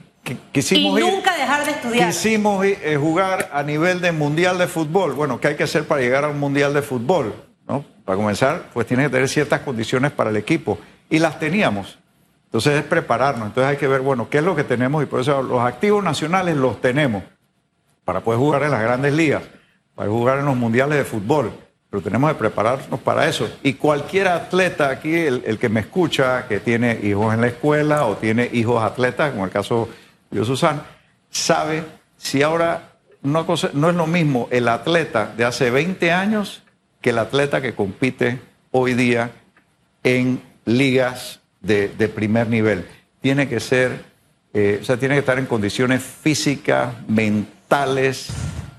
y 0.72 0.90
nunca 0.90 1.34
dejar 1.36 1.64
de 1.64 1.70
estudiar. 1.70 2.08
Quisimos 2.08 2.64
eh, 2.64 2.98
jugar 3.00 3.50
a 3.52 3.62
nivel 3.62 4.00
de 4.00 4.12
mundial 4.12 4.58
de 4.58 4.66
fútbol. 4.66 5.14
Bueno, 5.14 5.40
¿qué 5.40 5.48
hay 5.48 5.56
que 5.56 5.62
hacer 5.62 5.84
para 5.84 6.02
llegar 6.02 6.24
a 6.24 6.28
un 6.28 6.38
mundial 6.38 6.74
de 6.74 6.82
fútbol? 6.82 7.32
Para 8.08 8.16
comenzar, 8.16 8.70
pues 8.72 8.86
tiene 8.86 9.02
que 9.02 9.10
tener 9.10 9.28
ciertas 9.28 9.60
condiciones 9.60 10.12
para 10.12 10.30
el 10.30 10.36
equipo. 10.38 10.78
Y 11.10 11.18
las 11.18 11.38
teníamos. 11.38 11.98
Entonces 12.46 12.76
es 12.76 12.82
prepararnos. 12.82 13.48
Entonces 13.48 13.70
hay 13.70 13.76
que 13.76 13.86
ver, 13.86 14.00
bueno, 14.00 14.30
qué 14.30 14.38
es 14.38 14.44
lo 14.44 14.56
que 14.56 14.64
tenemos 14.64 15.02
y 15.02 15.06
por 15.06 15.20
eso 15.20 15.42
los 15.42 15.60
activos 15.60 16.02
nacionales 16.02 16.56
los 16.56 16.80
tenemos 16.80 17.22
para 18.06 18.20
poder 18.20 18.40
jugar 18.40 18.62
en 18.62 18.70
las 18.70 18.80
grandes 18.80 19.12
ligas, 19.12 19.42
para 19.94 20.08
jugar 20.08 20.38
en 20.38 20.46
los 20.46 20.56
mundiales 20.56 20.96
de 20.96 21.04
fútbol. 21.04 21.52
Pero 21.90 22.02
tenemos 22.02 22.32
que 22.32 22.38
prepararnos 22.38 22.98
para 23.00 23.28
eso. 23.28 23.46
Y 23.62 23.74
cualquier 23.74 24.28
atleta 24.28 24.88
aquí, 24.88 25.14
el, 25.14 25.58
que 25.58 25.68
me 25.68 25.80
escucha, 25.80 26.46
que 26.48 26.60
tiene 26.60 26.98
hijos 27.02 27.34
en 27.34 27.42
la 27.42 27.48
escuela 27.48 28.06
o 28.06 28.16
tiene 28.16 28.48
hijos 28.54 28.82
atletas, 28.82 29.32
como 29.32 29.44
el 29.44 29.50
caso 29.50 29.86
de 30.30 30.46
Susan, 30.46 30.82
sabe 31.28 31.84
si 32.16 32.42
ahora 32.42 32.92
no 33.20 33.44
es 33.52 33.74
lo 33.74 34.06
mismo 34.06 34.48
el 34.50 34.66
atleta 34.66 35.30
de 35.36 35.44
hace 35.44 35.70
20 35.70 36.10
años 36.10 36.62
que 37.00 37.10
el 37.10 37.18
atleta 37.18 37.60
que 37.60 37.74
compite 37.74 38.40
hoy 38.70 38.94
día 38.94 39.30
en 40.02 40.42
ligas 40.64 41.40
de, 41.60 41.88
primer 42.14 42.48
nivel. 42.48 42.86
Tiene 43.20 43.48
que 43.48 43.60
ser, 43.60 44.04
eh, 44.52 44.78
o 44.80 44.84
sea, 44.84 44.96
tiene 44.96 45.14
que 45.14 45.20
estar 45.20 45.38
en 45.38 45.46
condiciones 45.46 46.02
físicas, 46.02 46.94
mentales 47.08 48.28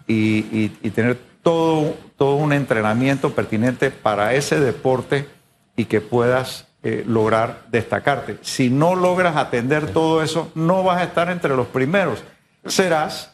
y, 0.08 0.70
tener 0.92 1.18
todo, 1.44 1.96
todo 2.18 2.36
un 2.36 2.54
entrenamiento 2.54 3.34
pertinente 3.34 3.92
para 3.92 4.34
ese 4.34 4.60
deporte 4.60 5.28
y 5.76 5.86
que 5.86 6.02
puedas 6.02 6.68
eh, 6.84 7.04
lograr 7.06 7.66
destacarte. 7.72 8.38
Si 8.42 8.70
no 8.70 8.96
logras 8.96 9.36
atender 9.36 9.92
todo 9.92 10.24
eso, 10.24 10.52
no 10.56 10.84
vas 10.84 11.00
a 11.00 11.04
estar 11.04 11.30
entre 11.30 11.56
los 11.56 11.68
primeros. 11.68 12.24
Serás 12.66 13.34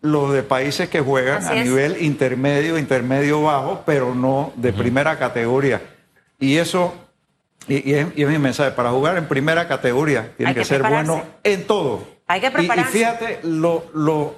los 0.00 0.32
de 0.32 0.42
países 0.42 0.88
que 0.88 1.00
juegan 1.00 1.44
a 1.44 1.54
nivel 1.54 2.02
intermedio, 2.02 2.78
intermedio 2.78 3.42
bajo, 3.42 3.82
pero 3.84 4.14
no 4.14 4.52
de 4.56 4.72
primera 4.72 5.18
categoría. 5.18 5.82
Y 6.38 6.56
eso, 6.56 6.94
y, 7.68 7.92
es, 7.92 8.16
mi 8.16 8.38
mensaje, 8.38 8.70
para 8.70 8.90
jugar 8.90 9.18
en 9.18 9.28
primera 9.28 9.68
categoría 9.68 10.32
tiene 10.36 10.54
que, 10.54 10.64
ser 10.64 10.82
bueno 10.82 11.22
en 11.42 11.66
todo. 11.66 12.06
Hay 12.26 12.40
que 12.40 12.50
prepararse. 12.50 12.90
Y, 12.90 13.00
fíjate, 13.00 13.40
lo, 13.42 13.84
lo, 13.92 14.36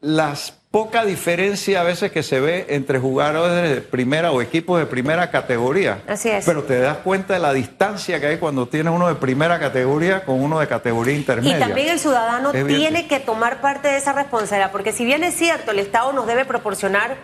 las 0.00 0.61
poca 0.72 1.04
diferencia 1.04 1.82
a 1.82 1.84
veces 1.84 2.10
que 2.10 2.22
se 2.22 2.40
ve 2.40 2.66
entre 2.70 2.98
jugadores 2.98 3.70
de 3.70 3.82
primera 3.82 4.32
o 4.32 4.40
equipos 4.40 4.80
de 4.80 4.86
primera 4.86 5.30
categoría. 5.30 6.02
Así 6.08 6.30
es. 6.30 6.46
Pero 6.46 6.64
te 6.64 6.80
das 6.80 6.96
cuenta 6.98 7.34
de 7.34 7.40
la 7.40 7.52
distancia 7.52 8.18
que 8.18 8.26
hay 8.26 8.38
cuando 8.38 8.66
tienes 8.66 8.92
uno 8.92 9.06
de 9.06 9.14
primera 9.14 9.60
categoría 9.60 10.24
con 10.24 10.40
uno 10.40 10.58
de 10.58 10.66
categoría 10.66 11.14
intermedia. 11.14 11.58
Y 11.58 11.60
también 11.60 11.88
el 11.90 12.00
ciudadano 12.00 12.52
tiene 12.52 13.06
que 13.06 13.20
tomar 13.20 13.60
parte 13.60 13.88
de 13.88 13.98
esa 13.98 14.14
responsabilidad, 14.14 14.72
porque 14.72 14.92
si 14.92 15.04
bien 15.04 15.22
es 15.24 15.34
cierto, 15.36 15.72
el 15.72 15.78
Estado 15.78 16.14
nos 16.14 16.26
debe 16.26 16.46
proporcionar 16.46 17.18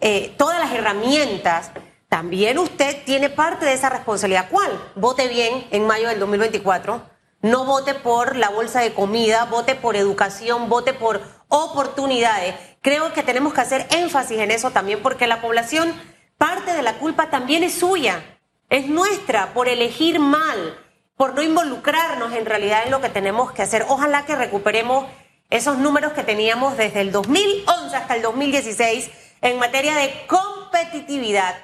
eh, 0.00 0.34
todas 0.36 0.60
las 0.60 0.72
herramientas, 0.72 1.72
también 2.10 2.58
usted 2.58 3.04
tiene 3.06 3.30
parte 3.30 3.64
de 3.64 3.72
esa 3.72 3.88
responsabilidad. 3.88 4.48
¿Cuál? 4.50 4.70
Vote 4.96 5.28
bien 5.28 5.66
en 5.70 5.86
mayo 5.86 6.08
del 6.08 6.20
2024. 6.20 7.11
No 7.42 7.64
vote 7.64 7.94
por 7.94 8.36
la 8.36 8.50
bolsa 8.50 8.80
de 8.80 8.94
comida, 8.94 9.46
vote 9.46 9.74
por 9.74 9.96
educación, 9.96 10.68
vote 10.68 10.94
por 10.94 11.20
oportunidades. 11.48 12.54
Creo 12.80 13.12
que 13.12 13.24
tenemos 13.24 13.52
que 13.52 13.60
hacer 13.60 13.86
énfasis 13.90 14.38
en 14.38 14.52
eso 14.52 14.70
también 14.70 15.02
porque 15.02 15.26
la 15.26 15.40
población, 15.40 15.92
parte 16.38 16.72
de 16.72 16.82
la 16.82 16.94
culpa 16.94 17.30
también 17.30 17.64
es 17.64 17.74
suya, 17.74 18.38
es 18.70 18.86
nuestra 18.86 19.52
por 19.54 19.68
elegir 19.68 20.20
mal, 20.20 20.78
por 21.16 21.34
no 21.34 21.42
involucrarnos 21.42 22.32
en 22.32 22.46
realidad 22.46 22.84
en 22.84 22.92
lo 22.92 23.00
que 23.00 23.08
tenemos 23.08 23.50
que 23.50 23.62
hacer. 23.62 23.86
Ojalá 23.88 24.24
que 24.24 24.36
recuperemos 24.36 25.06
esos 25.50 25.78
números 25.78 26.12
que 26.12 26.22
teníamos 26.22 26.76
desde 26.76 27.00
el 27.00 27.10
2011 27.10 27.96
hasta 27.96 28.14
el 28.14 28.22
2016 28.22 29.10
en 29.40 29.58
materia 29.58 29.96
de 29.96 30.26
competitividad, 30.28 31.56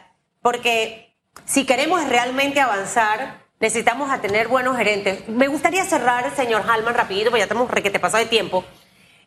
porque 0.42 1.16
si 1.46 1.64
queremos 1.64 2.06
realmente 2.08 2.60
avanzar, 2.60 3.47
necesitamos 3.60 4.10
a 4.10 4.20
tener 4.20 4.48
buenos 4.48 4.76
gerentes. 4.76 5.28
Me 5.28 5.48
gustaría 5.48 5.84
cerrar, 5.84 6.34
señor 6.36 6.64
Halman, 6.68 6.94
rapidito, 6.94 7.30
porque 7.30 7.40
ya 7.40 7.48
tenemos 7.48 7.70
requete 7.70 7.98
pasado 7.98 8.24
de 8.24 8.30
tiempo. 8.30 8.64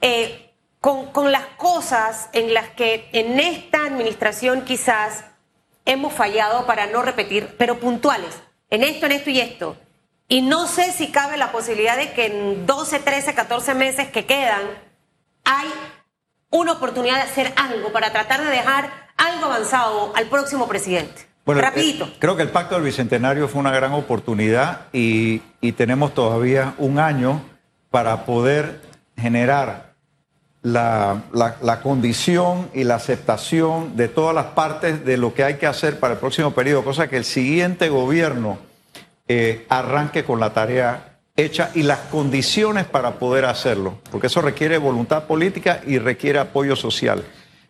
Eh, 0.02 0.52
con, 0.80 1.32
las 1.32 1.46
cosas 1.58 2.30
en 2.34 2.54
las 2.54 2.70
que 2.70 3.08
en 3.14 3.40
esta 3.40 3.86
administración 3.86 4.66
quizás 4.66 5.26
hemos 5.86 6.14
fallado 6.14 6.66
para 6.66 6.88
no 6.88 7.04
repetir, 7.04 7.56
pero 7.58 7.80
puntuales, 7.80 8.34
en 8.70 8.84
esto, 8.84 9.06
en 9.06 9.12
esto 9.12 9.30
y 9.30 9.40
esto. 9.40 9.78
Y 10.28 10.42
no 10.42 10.66
sé 10.66 10.92
si 10.92 11.12
cabe 11.12 11.38
la 11.38 11.52
posibilidad 11.52 11.98
de 11.98 12.14
que 12.14 12.26
en 12.28 12.66
12, 12.66 13.00
13, 13.00 13.36
14 13.36 13.74
meses 13.76 14.10
que 14.10 14.26
quedan 14.26 14.62
hay 15.44 15.72
una 16.50 16.74
oportunidad 16.74 17.18
de 17.18 17.24
hacer 17.24 17.54
algo 17.58 17.92
para 17.92 18.12
tratar 18.12 18.42
de 18.42 18.50
dejar 18.50 19.12
algo 19.18 19.46
avanzado 19.46 20.14
al 20.16 20.28
próximo 20.28 20.68
presidente. 20.68 21.31
Bueno, 21.46 21.62
Rapidito. 21.62 22.06
Eh, 22.06 22.14
creo 22.20 22.36
que 22.36 22.44
el 22.44 22.50
Pacto 22.50 22.76
del 22.76 22.84
Bicentenario 22.84 23.48
fue 23.48 23.60
una 23.60 23.72
gran 23.72 23.94
oportunidad 23.94 24.88
y, 24.94 25.42
y 25.60 25.72
tenemos 25.72 26.14
todavía 26.14 26.76
un 26.78 27.00
año 27.00 27.42
para 27.90 28.26
poder 28.26 28.82
generar 29.18 29.92
la, 30.64 31.24
la, 31.34 31.82
condición 31.82 32.70
y 32.74 32.84
la 32.84 32.96
aceptación 32.96 33.96
de 33.96 34.08
todas 34.08 34.36
las 34.36 34.48
partes 34.48 35.04
de 35.04 35.18
lo 35.18 35.34
que 35.34 35.44
hay 35.44 35.56
que 35.56 35.66
hacer 35.66 36.00
para 36.00 36.14
el 36.14 36.20
próximo 36.20 36.52
periodo, 36.52 36.84
cosa 36.84 37.08
que 37.08 37.18
el 37.18 37.26
siguiente 37.26 37.90
gobierno 37.90 38.60
eh, 39.28 39.66
arranque 39.70 40.24
con 40.24 40.40
la 40.40 40.54
tarea 40.54 41.18
hecha 41.36 41.72
y 41.74 41.84
las 41.84 42.00
condiciones 42.00 42.86
para 42.86 43.14
poder 43.14 43.46
hacerlo, 43.46 44.00
porque 44.12 44.28
eso 44.28 44.42
requiere 44.42 44.78
voluntad 44.78 45.24
política 45.24 45.82
y 45.86 45.98
requiere 45.98 46.38
apoyo 46.38 46.76
social. 46.76 47.24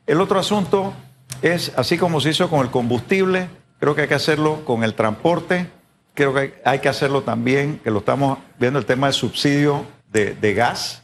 El 0.05 0.19
otro 0.19 0.39
asunto 0.39 0.93
es, 1.41 1.71
así 1.77 1.97
como 1.97 2.19
se 2.19 2.31
hizo 2.31 2.49
con 2.49 2.59
el 2.59 2.71
combustible, 2.71 3.47
creo 3.81 3.95
que 3.95 4.01
hay 4.01 4.07
que 4.07 4.13
hacerlo 4.13 4.63
con 4.63 4.83
el 4.83 4.93
transporte, 4.93 5.67
creo 6.13 6.35
que 6.35 6.53
hay 6.63 6.79
que 6.79 6.87
hacerlo 6.87 7.23
también, 7.23 7.79
que 7.83 7.89
lo 7.89 7.99
estamos 7.99 8.37
viendo 8.59 8.77
el 8.77 8.85
tema 8.85 9.07
del 9.07 9.15
subsidio 9.15 9.85
de, 10.13 10.53
gas 10.53 11.01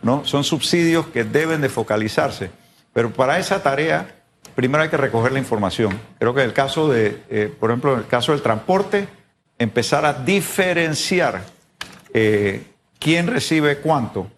¿no? 0.00 0.24
Son 0.24 0.42
subsidios 0.42 1.06
que 1.08 1.24
deben 1.24 1.60
de 1.60 1.68
focalizarse. 1.68 2.50
Pero 2.94 3.12
para 3.12 3.38
esa 3.38 3.62
tarea, 3.62 4.14
primero 4.54 4.82
hay 4.82 4.88
que 4.88 4.96
recoger 4.96 5.32
la 5.32 5.38
información. 5.38 6.00
Creo 6.18 6.32
que 6.32 6.40
en 6.40 6.46
el 6.46 6.54
caso 6.54 6.88
de, 6.88 7.22
eh, 7.28 7.54
por 7.60 7.70
ejemplo, 7.70 7.92
en 7.92 7.98
el 7.98 8.06
caso 8.06 8.32
del 8.32 8.40
transporte, 8.40 9.06
empezar 9.58 10.06
a 10.06 10.14
diferenciar 10.14 11.42
eh, 12.14 12.64
quién 12.98 13.26
recibe 13.26 13.78
cuánto. 13.78 14.30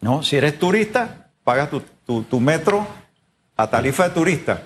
¿no? 0.00 0.22
Si 0.22 0.36
eres 0.36 0.56
turista, 0.56 1.30
pagas 1.42 1.68
tu, 2.06 2.40
metro 2.40 2.86
a 3.56 3.68
tarifa 3.68 4.08
de 4.08 4.14
turista 4.14 4.62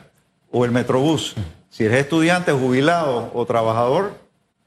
o 0.50 0.66
el 0.66 0.70
metrobús. 0.70 1.34
Si 1.72 1.87
eres 1.87 2.00
estudiante, 2.00 2.52
jubilado 2.52 3.30
o 3.32 3.46
trabajador, 3.46 4.12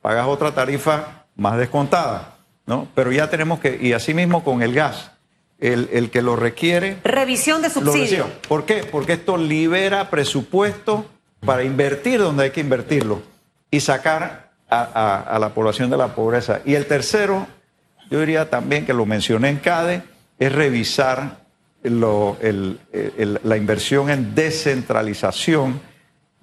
pagas 0.01 0.25
otra 0.25 0.55
tarifa 0.55 1.25
más 1.35 1.55
descontada. 1.55 2.35
¿no? 2.65 2.87
Pero 2.95 3.11
ya 3.11 3.29
tenemos 3.29 3.59
que, 3.59 3.77
y 3.79 3.93
así 3.93 4.15
mismo 4.15 4.43
con 4.43 4.63
el 4.63 4.73
gas 4.73 5.11
el, 5.59 6.09
que 6.09 6.23
lo 6.23 6.35
requiere. 6.35 6.97
Revisión 7.03 7.61
de 7.61 7.69
subsidio. 7.69 8.25
¿Por 8.47 8.65
qué? 8.65 8.83
Porque 8.83 9.13
esto 9.13 9.37
libera 9.37 10.09
presupuesto 10.09 11.05
para 11.45 11.63
invertir 11.63 12.19
donde 12.19 12.45
hay 12.45 12.49
que 12.49 12.61
invertirlo 12.61 13.21
y 13.69 13.81
sacar 13.81 14.49
a, 14.67 15.37
la 15.39 15.49
población 15.49 15.91
de 15.91 15.97
la 15.97 16.15
pobreza. 16.15 16.61
Y 16.65 16.73
el 16.73 16.87
tercero, 16.87 17.45
yo 18.09 18.19
diría 18.19 18.49
también 18.49 18.83
que 18.83 18.95
lo 18.95 19.05
mencioné 19.05 19.49
en 19.49 19.57
CADE, 19.57 20.01
es 20.39 20.51
revisar 20.51 21.45
la 21.83 23.57
inversión 23.57 24.09
en 24.09 24.33
descentralización, 24.33 25.79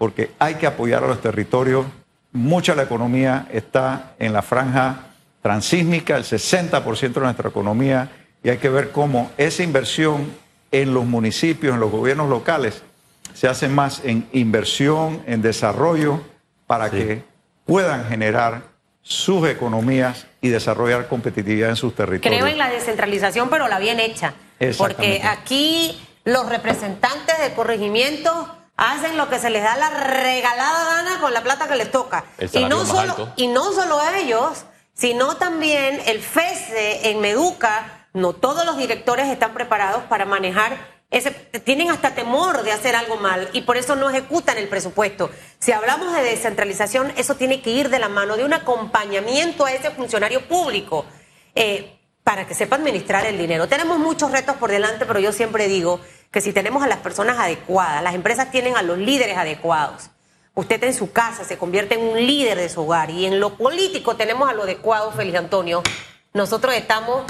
porque 0.03 0.33
hay 0.41 0.57
que 0.57 0.67
apoyar 0.67 1.05
a 1.05 1.07
los 1.07 1.21
territorios. 1.21 1.87
Mucha 2.33 2.73
de 2.73 2.79
la 2.79 2.83
economía 2.83 3.47
está 3.53 4.15
en 4.19 4.33
la 4.33 4.43
franja 4.43 5.05
transísmica, 5.41 6.17
el 6.17 6.25
60% 6.25 7.12
de 7.12 7.21
nuestra 7.21 7.51
economía 7.51 8.11
y 8.43 8.49
hay 8.49 8.59
que 8.59 8.69
ver 8.69 8.91
cómo 8.91 9.31
esa 9.37 9.62
inversión 9.62 10.27
en 10.73 10.93
los 10.93 11.05
municipios, 11.05 11.75
en 11.75 11.79
los 11.79 11.93
gobiernos 11.93 12.29
locales, 12.29 12.83
se 13.33 13.47
hace 13.47 13.69
más 13.69 14.01
en 14.03 14.27
inversión, 14.33 15.23
en 15.29 15.41
desarrollo, 15.41 16.21
para 16.67 16.91
que 16.91 17.23
puedan 17.65 18.05
generar 18.09 18.62
sus 19.03 19.49
economías 19.49 20.27
y 20.41 20.49
desarrollar 20.49 21.07
competitividad 21.07 21.71
en 21.71 21.77
sus 21.77 21.95
territorios. 21.95 22.41
Creo 22.41 22.53
en 22.53 22.59
la 22.59 22.71
descentralización, 22.71 23.49
pero 23.51 23.69
la 23.69 23.79
bien 23.79 24.01
hecha. 24.01 24.35
Porque 24.79 25.23
aquí 25.23 25.97
los 26.25 26.49
representantes 26.49 27.38
de 27.41 27.55
corregimiento 27.55 28.62
hacen 28.76 29.16
lo 29.16 29.28
que 29.28 29.38
se 29.38 29.50
les 29.50 29.62
da 29.62 29.76
la 29.76 29.90
regalada 29.90 30.85
gana 30.85 31.20
con 31.20 31.32
la 31.32 31.42
plata 31.42 31.68
que 31.68 31.76
les 31.76 31.90
toca. 31.90 32.24
Y 32.52 32.64
no, 32.64 32.85
solo, 32.85 33.32
y 33.37 33.46
no 33.46 33.72
solo 33.72 34.00
ellos, 34.16 34.64
sino 34.94 35.37
también 35.37 36.00
el 36.06 36.20
FESE 36.20 37.11
en 37.11 37.20
Meduca, 37.20 38.06
no 38.12 38.32
todos 38.32 38.64
los 38.64 38.76
directores 38.76 39.28
están 39.28 39.54
preparados 39.54 40.02
para 40.04 40.24
manejar 40.24 40.92
ese, 41.12 41.30
tienen 41.30 41.90
hasta 41.90 42.14
temor 42.14 42.62
de 42.62 42.72
hacer 42.72 42.96
algo 42.96 43.16
mal 43.16 43.50
y 43.52 43.61
por 43.62 43.76
eso 43.76 43.94
no 43.96 44.08
ejecutan 44.08 44.56
el 44.56 44.68
presupuesto. 44.68 45.30
Si 45.58 45.70
hablamos 45.70 46.14
de 46.14 46.22
descentralización, 46.22 47.12
eso 47.16 47.35
tiene 47.35 47.61
que 47.61 47.70
ir 47.70 47.90
de 47.90 47.98
la 47.98 48.08
mano 48.08 48.37
de 48.37 48.44
un 48.44 48.54
acompañamiento 48.54 49.66
a 49.66 49.72
ese 49.72 49.90
funcionario 49.90 50.48
público 50.48 51.04
eh, 51.54 51.98
para 52.24 52.46
que 52.46 52.54
sepa 52.54 52.76
administrar 52.76 53.26
el 53.26 53.37
dinero. 53.37 53.68
Tenemos 53.68 53.98
muchos 53.98 54.30
retos 54.30 54.56
por 54.56 54.70
delante, 54.70 55.04
pero 55.04 55.20
yo 55.20 55.32
siempre 55.32 55.68
digo 55.68 56.00
que 56.33 56.40
si 56.40 56.53
tenemos 56.53 56.83
a 56.83 56.88
las 56.88 56.99
personas 56.99 57.38
adecuadas, 57.38 58.03
las 58.03 58.14
empresas 58.14 58.51
tienen 58.51 58.77
a 58.77 58.83
los 58.83 58.99
líderes 58.99 59.37
adecuados. 59.37 60.11
Usted 60.55 60.83
en 60.85 60.95
su 60.95 61.12
casa 61.12 61.45
se 61.45 61.59
convierte 61.59 61.95
en 61.95 62.01
un 62.01 62.27
líder 62.27 62.59
de 62.59 62.68
su 62.68 62.83
hogar 62.83 63.11
y 63.11 63.27
en 63.27 63.38
lo 63.38 63.57
político 63.57 64.16
tenemos 64.16 64.51
a 64.51 64.55
lo 64.55 64.64
adecuado, 64.64 65.12
Feliz 65.12 65.37
Antonio. 65.37 65.83
Nosotros 66.33 66.75
estamos 66.75 67.25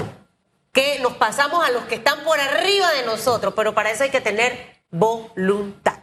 que 0.71 0.99
nos 0.99 1.13
pasamos 1.13 1.63
a 1.63 1.69
los 1.71 1.83
que 1.83 1.95
están 1.95 2.23
por 2.23 2.39
arriba 2.39 2.91
de 2.91 3.05
nosotros, 3.05 3.53
pero 3.55 3.75
para 3.75 3.91
eso 3.91 4.03
hay 4.03 4.09
que 4.09 4.21
tener 4.21 4.81
voluntad. 4.89 6.02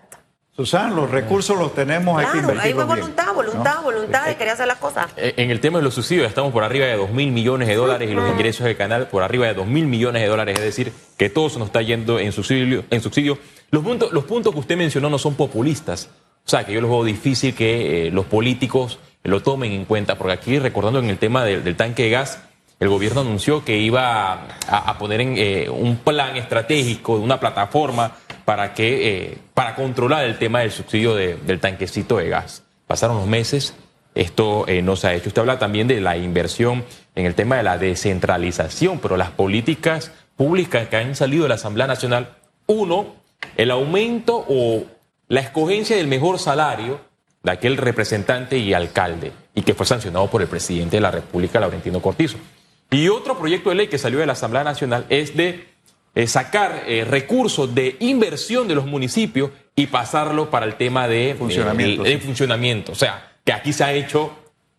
Susana, 0.61 0.95
los 0.95 1.11
recursos 1.11 1.59
los 1.59 1.75
tenemos, 1.75 2.19
hay 2.19 2.27
que 2.27 2.39
invertirlos 2.39 2.85
hay 2.85 2.97
voluntad, 3.01 3.35
voluntad, 3.35 3.83
voluntad 3.83 4.27
de 4.27 4.37
querer 4.37 4.53
hacer 4.53 4.67
las 4.67 4.77
cosas. 4.77 5.07
Eh, 5.17 5.33
en 5.39 5.51
el 5.51 5.59
tema 5.59 5.79
de 5.79 5.85
los 5.85 5.95
subsidios 5.95 6.29
estamos 6.29 6.53
por 6.53 6.63
arriba 6.65 6.85
de 6.85 6.99
2 6.99 7.13
mil 7.13 7.33
millones 7.33 7.67
de 7.67 7.77
dólares 7.77 8.11
y 8.11 8.13
los 8.13 8.31
ingresos 8.31 8.67
del 8.67 8.77
canal 8.77 9.07
por 9.07 9.23
arriba 9.23 9.47
de 9.47 9.55
2 9.55 9.67
mil 9.67 9.87
millones 9.87 10.21
de 10.21 10.29
dólares, 10.29 10.59
es 10.59 10.65
decir, 10.65 10.93
que 11.17 11.31
todo 11.31 11.49
se 11.49 11.59
nos 11.59 11.69
está 11.69 11.81
yendo 11.81 12.19
en 12.19 12.33
subsidio. 12.33 12.85
En 12.91 13.01
subsidio. 13.01 13.39
Los, 13.71 13.83
puntos, 13.83 14.13
los 14.13 14.25
puntos 14.25 14.53
que 14.53 14.61
usted 14.61 14.77
mencionó 14.77 15.09
no 15.09 15.17
son 15.17 15.35
populistas, 15.35 16.11
o 16.45 16.49
sea, 16.51 16.65
que 16.65 16.75
yo 16.75 16.83
los 16.83 16.91
veo 16.91 17.05
difícil 17.05 17.55
que 17.55 18.09
eh, 18.09 18.11
los 18.11 18.27
políticos 18.27 18.99
lo 19.23 19.41
tomen 19.41 19.73
en 19.73 19.87
cuenta, 19.87 20.19
porque 20.19 20.35
aquí 20.35 20.59
recordando 20.59 20.99
en 20.99 21.09
el 21.09 21.17
tema 21.17 21.43
del 21.47 21.75
tanque 21.75 22.03
de 22.03 22.11
gas, 22.11 22.39
el 22.81 22.91
gobierno 22.91 23.23
anunció 23.23 23.65
que 23.65 23.79
iba 23.79 24.47
a, 24.69 24.99
poner 24.99 25.23
en 25.23 25.35
eh, 25.39 25.71
un 25.71 25.97
plan 25.97 26.37
estratégico, 26.37 27.15
una 27.15 27.41
plataforma 27.41 28.13
para 28.51 28.75
que 28.75 29.29
eh, 29.29 29.39
para 29.55 29.77
controlar 29.77 30.25
el 30.25 30.37
tema 30.37 30.59
del 30.59 30.73
subsidio 30.73 31.15
del 31.15 31.61
tanquecito 31.61 32.17
de 32.17 32.29
gas. 32.29 32.65
Pasaron 32.89 33.19
los 33.19 33.29
meses, 33.29 33.77
esto 34.17 34.65
eh, 34.67 34.83
no 34.83 34.97
se 34.97 35.07
ha 35.07 35.15
hecho. 35.15 35.29
Usted 35.29 35.43
habla 35.43 35.61
también 35.61 35.87
de 35.87 36.01
la 36.01 36.17
inversión 36.17 36.85
en 37.15 37.27
el 37.27 37.37
tema 37.37 37.59
de 37.59 37.63
la 37.63 37.79
descentralización, 37.79 38.99
pero 38.99 39.17
las 39.17 39.31
políticas 39.31 40.11
públicas 40.35 40.89
que 40.89 40.97
han 40.97 41.15
salido 41.15 41.45
de 41.45 41.51
la 41.51 41.55
Asamblea 41.55 41.87
Nacional, 41.87 42.39
uno, 42.67 43.15
el 43.57 43.71
aumento 43.71 44.45
o 44.49 44.83
la 45.29 45.43
escogencia 45.43 45.97
del 45.97 46.09
mejor 46.09 46.41
salario 46.41 47.01
de 47.45 47.53
aquel 47.53 47.77
representante 47.77 48.59
y 48.59 48.75
alcalde, 48.75 49.31
y 49.55 49.63
que 49.63 49.75
fue 49.75 49.87
sancionado 49.87 50.27
por 50.27 50.43
el 50.43 50.49
presidente 50.49 50.97
de 50.97 51.03
la 51.03 51.13
República, 51.13 51.61
Laurentino 51.61 52.03
Cortizo. 52.03 52.39
Y 52.91 53.11
otro 53.11 53.39
proyecto 53.39 53.71
de 53.71 53.77
ley 53.77 53.87
que 53.87 53.99
salió 53.99 54.19
de 54.19 54.27
la 54.27 54.33
Asamblea 54.33 54.65
Nacional 54.65 55.07
es 55.09 55.37
de 55.37 55.69
eh, 56.15 56.27
sacar 56.27 56.85
eh, 56.87 57.05
recursos 57.05 57.75
de 57.75 57.97
inversión 58.01 58.67
de 58.67 58.75
los 58.75 58.87
municipios 58.87 59.51
y 59.77 59.87
pasarlo 59.87 60.51
para 60.51 60.67
el 60.67 60.75
tema 60.75 61.07
de 61.07 61.35
funcionamiento. 61.39 62.03
de 62.03 62.19
funcionamiento. 62.19 62.93
O 62.93 62.95
sea, 62.97 63.33
que 63.45 63.53
aquí 63.53 63.73
se 63.73 63.85
ha 63.85 63.93
hecho 63.93 64.33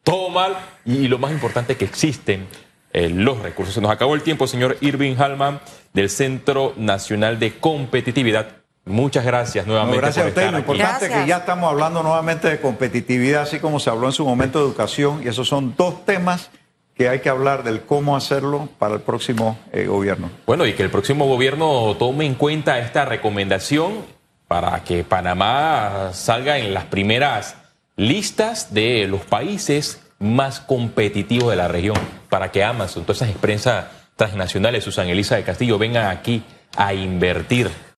todo 0.04 0.30
mal 0.30 0.58
y, 0.86 1.08
lo 1.08 1.17
más 1.17 1.32
importante 1.32 1.78
que 1.78 1.86
existen 1.86 2.48
eh, 2.94 3.10
los 3.10 3.39
recursos. 3.39 3.74
Se 3.74 3.82
nos 3.82 3.91
acabó 3.91 4.15
el 4.15 4.24
tiempo, 4.24 4.48
señor 4.48 4.78
Irving 4.82 5.15
Hallman, 5.15 5.62
del 5.94 6.10
Centro 6.10 6.74
Nacional 6.76 7.39
de 7.39 7.58
Competitividad. 7.58 8.48
Muchas 8.84 9.24
gracias 9.24 9.67
nuevamente. 9.67 10.02
gracias 10.02 10.26
a 10.26 10.30
usted. 10.30 10.52
Lo 10.52 10.58
importante 10.58 11.06
es 11.06 11.12
que 11.12 11.28
ya 11.28 11.38
estamos 11.38 11.72
hablando 11.72 12.02
nuevamente 12.02 12.50
de 12.50 12.60
competitividad, 12.60 13.44
así 13.44 13.60
como 13.60 13.80
se 13.80 13.89
habló 13.89 14.08
en 14.08 14.13
su 14.13 14.26
momento 14.26 14.60
de 14.60 14.65
educación, 14.65 15.22
y 15.24 15.28
esos 15.28 15.48
son 15.48 15.76
dos 15.78 16.04
temas 16.04 16.50
que 16.96 17.10
hay 17.10 17.20
que 17.20 17.30
hablar 17.30 17.64
del 17.64 17.82
cómo 17.82 18.16
hacerlo 18.16 18.70
para 18.78 18.96
el 18.96 19.02
próximo 19.02 19.58
eh, 19.72 19.86
gobierno. 19.86 20.30
Bueno, 20.46 20.66
y 20.66 20.74
que 20.74 20.84
el 20.84 20.90
próximo 20.90 21.26
gobierno 21.26 21.96
tome 21.98 22.26
en 22.26 22.36
cuenta 22.36 22.80
esta 22.80 23.06
recomendación 23.06 24.06
para 24.48 24.84
que 24.84 25.04
Panamá 25.04 26.12
salga 26.14 26.58
en 26.58 26.74
las 26.74 26.86
primeras 26.86 27.56
listas 27.96 28.74
de 28.74 29.08
los 29.08 29.22
países 29.22 30.02
más 30.20 30.60
competitivos 30.60 31.50
de 31.50 31.56
la 31.56 31.68
región, 31.68 31.98
para 32.30 32.52
que 32.52 32.64
Amazon, 32.64 33.04
todas 33.04 33.22
esas 33.22 33.34
empresas 33.34 33.86
transnacionales, 34.16 34.84
Susan 34.84 35.08
Elisa 35.08 35.36
de 35.36 35.44
Castillo, 35.44 35.78
vengan 35.78 36.06
aquí 36.08 36.44
a 36.76 36.94
invertir 36.94 37.70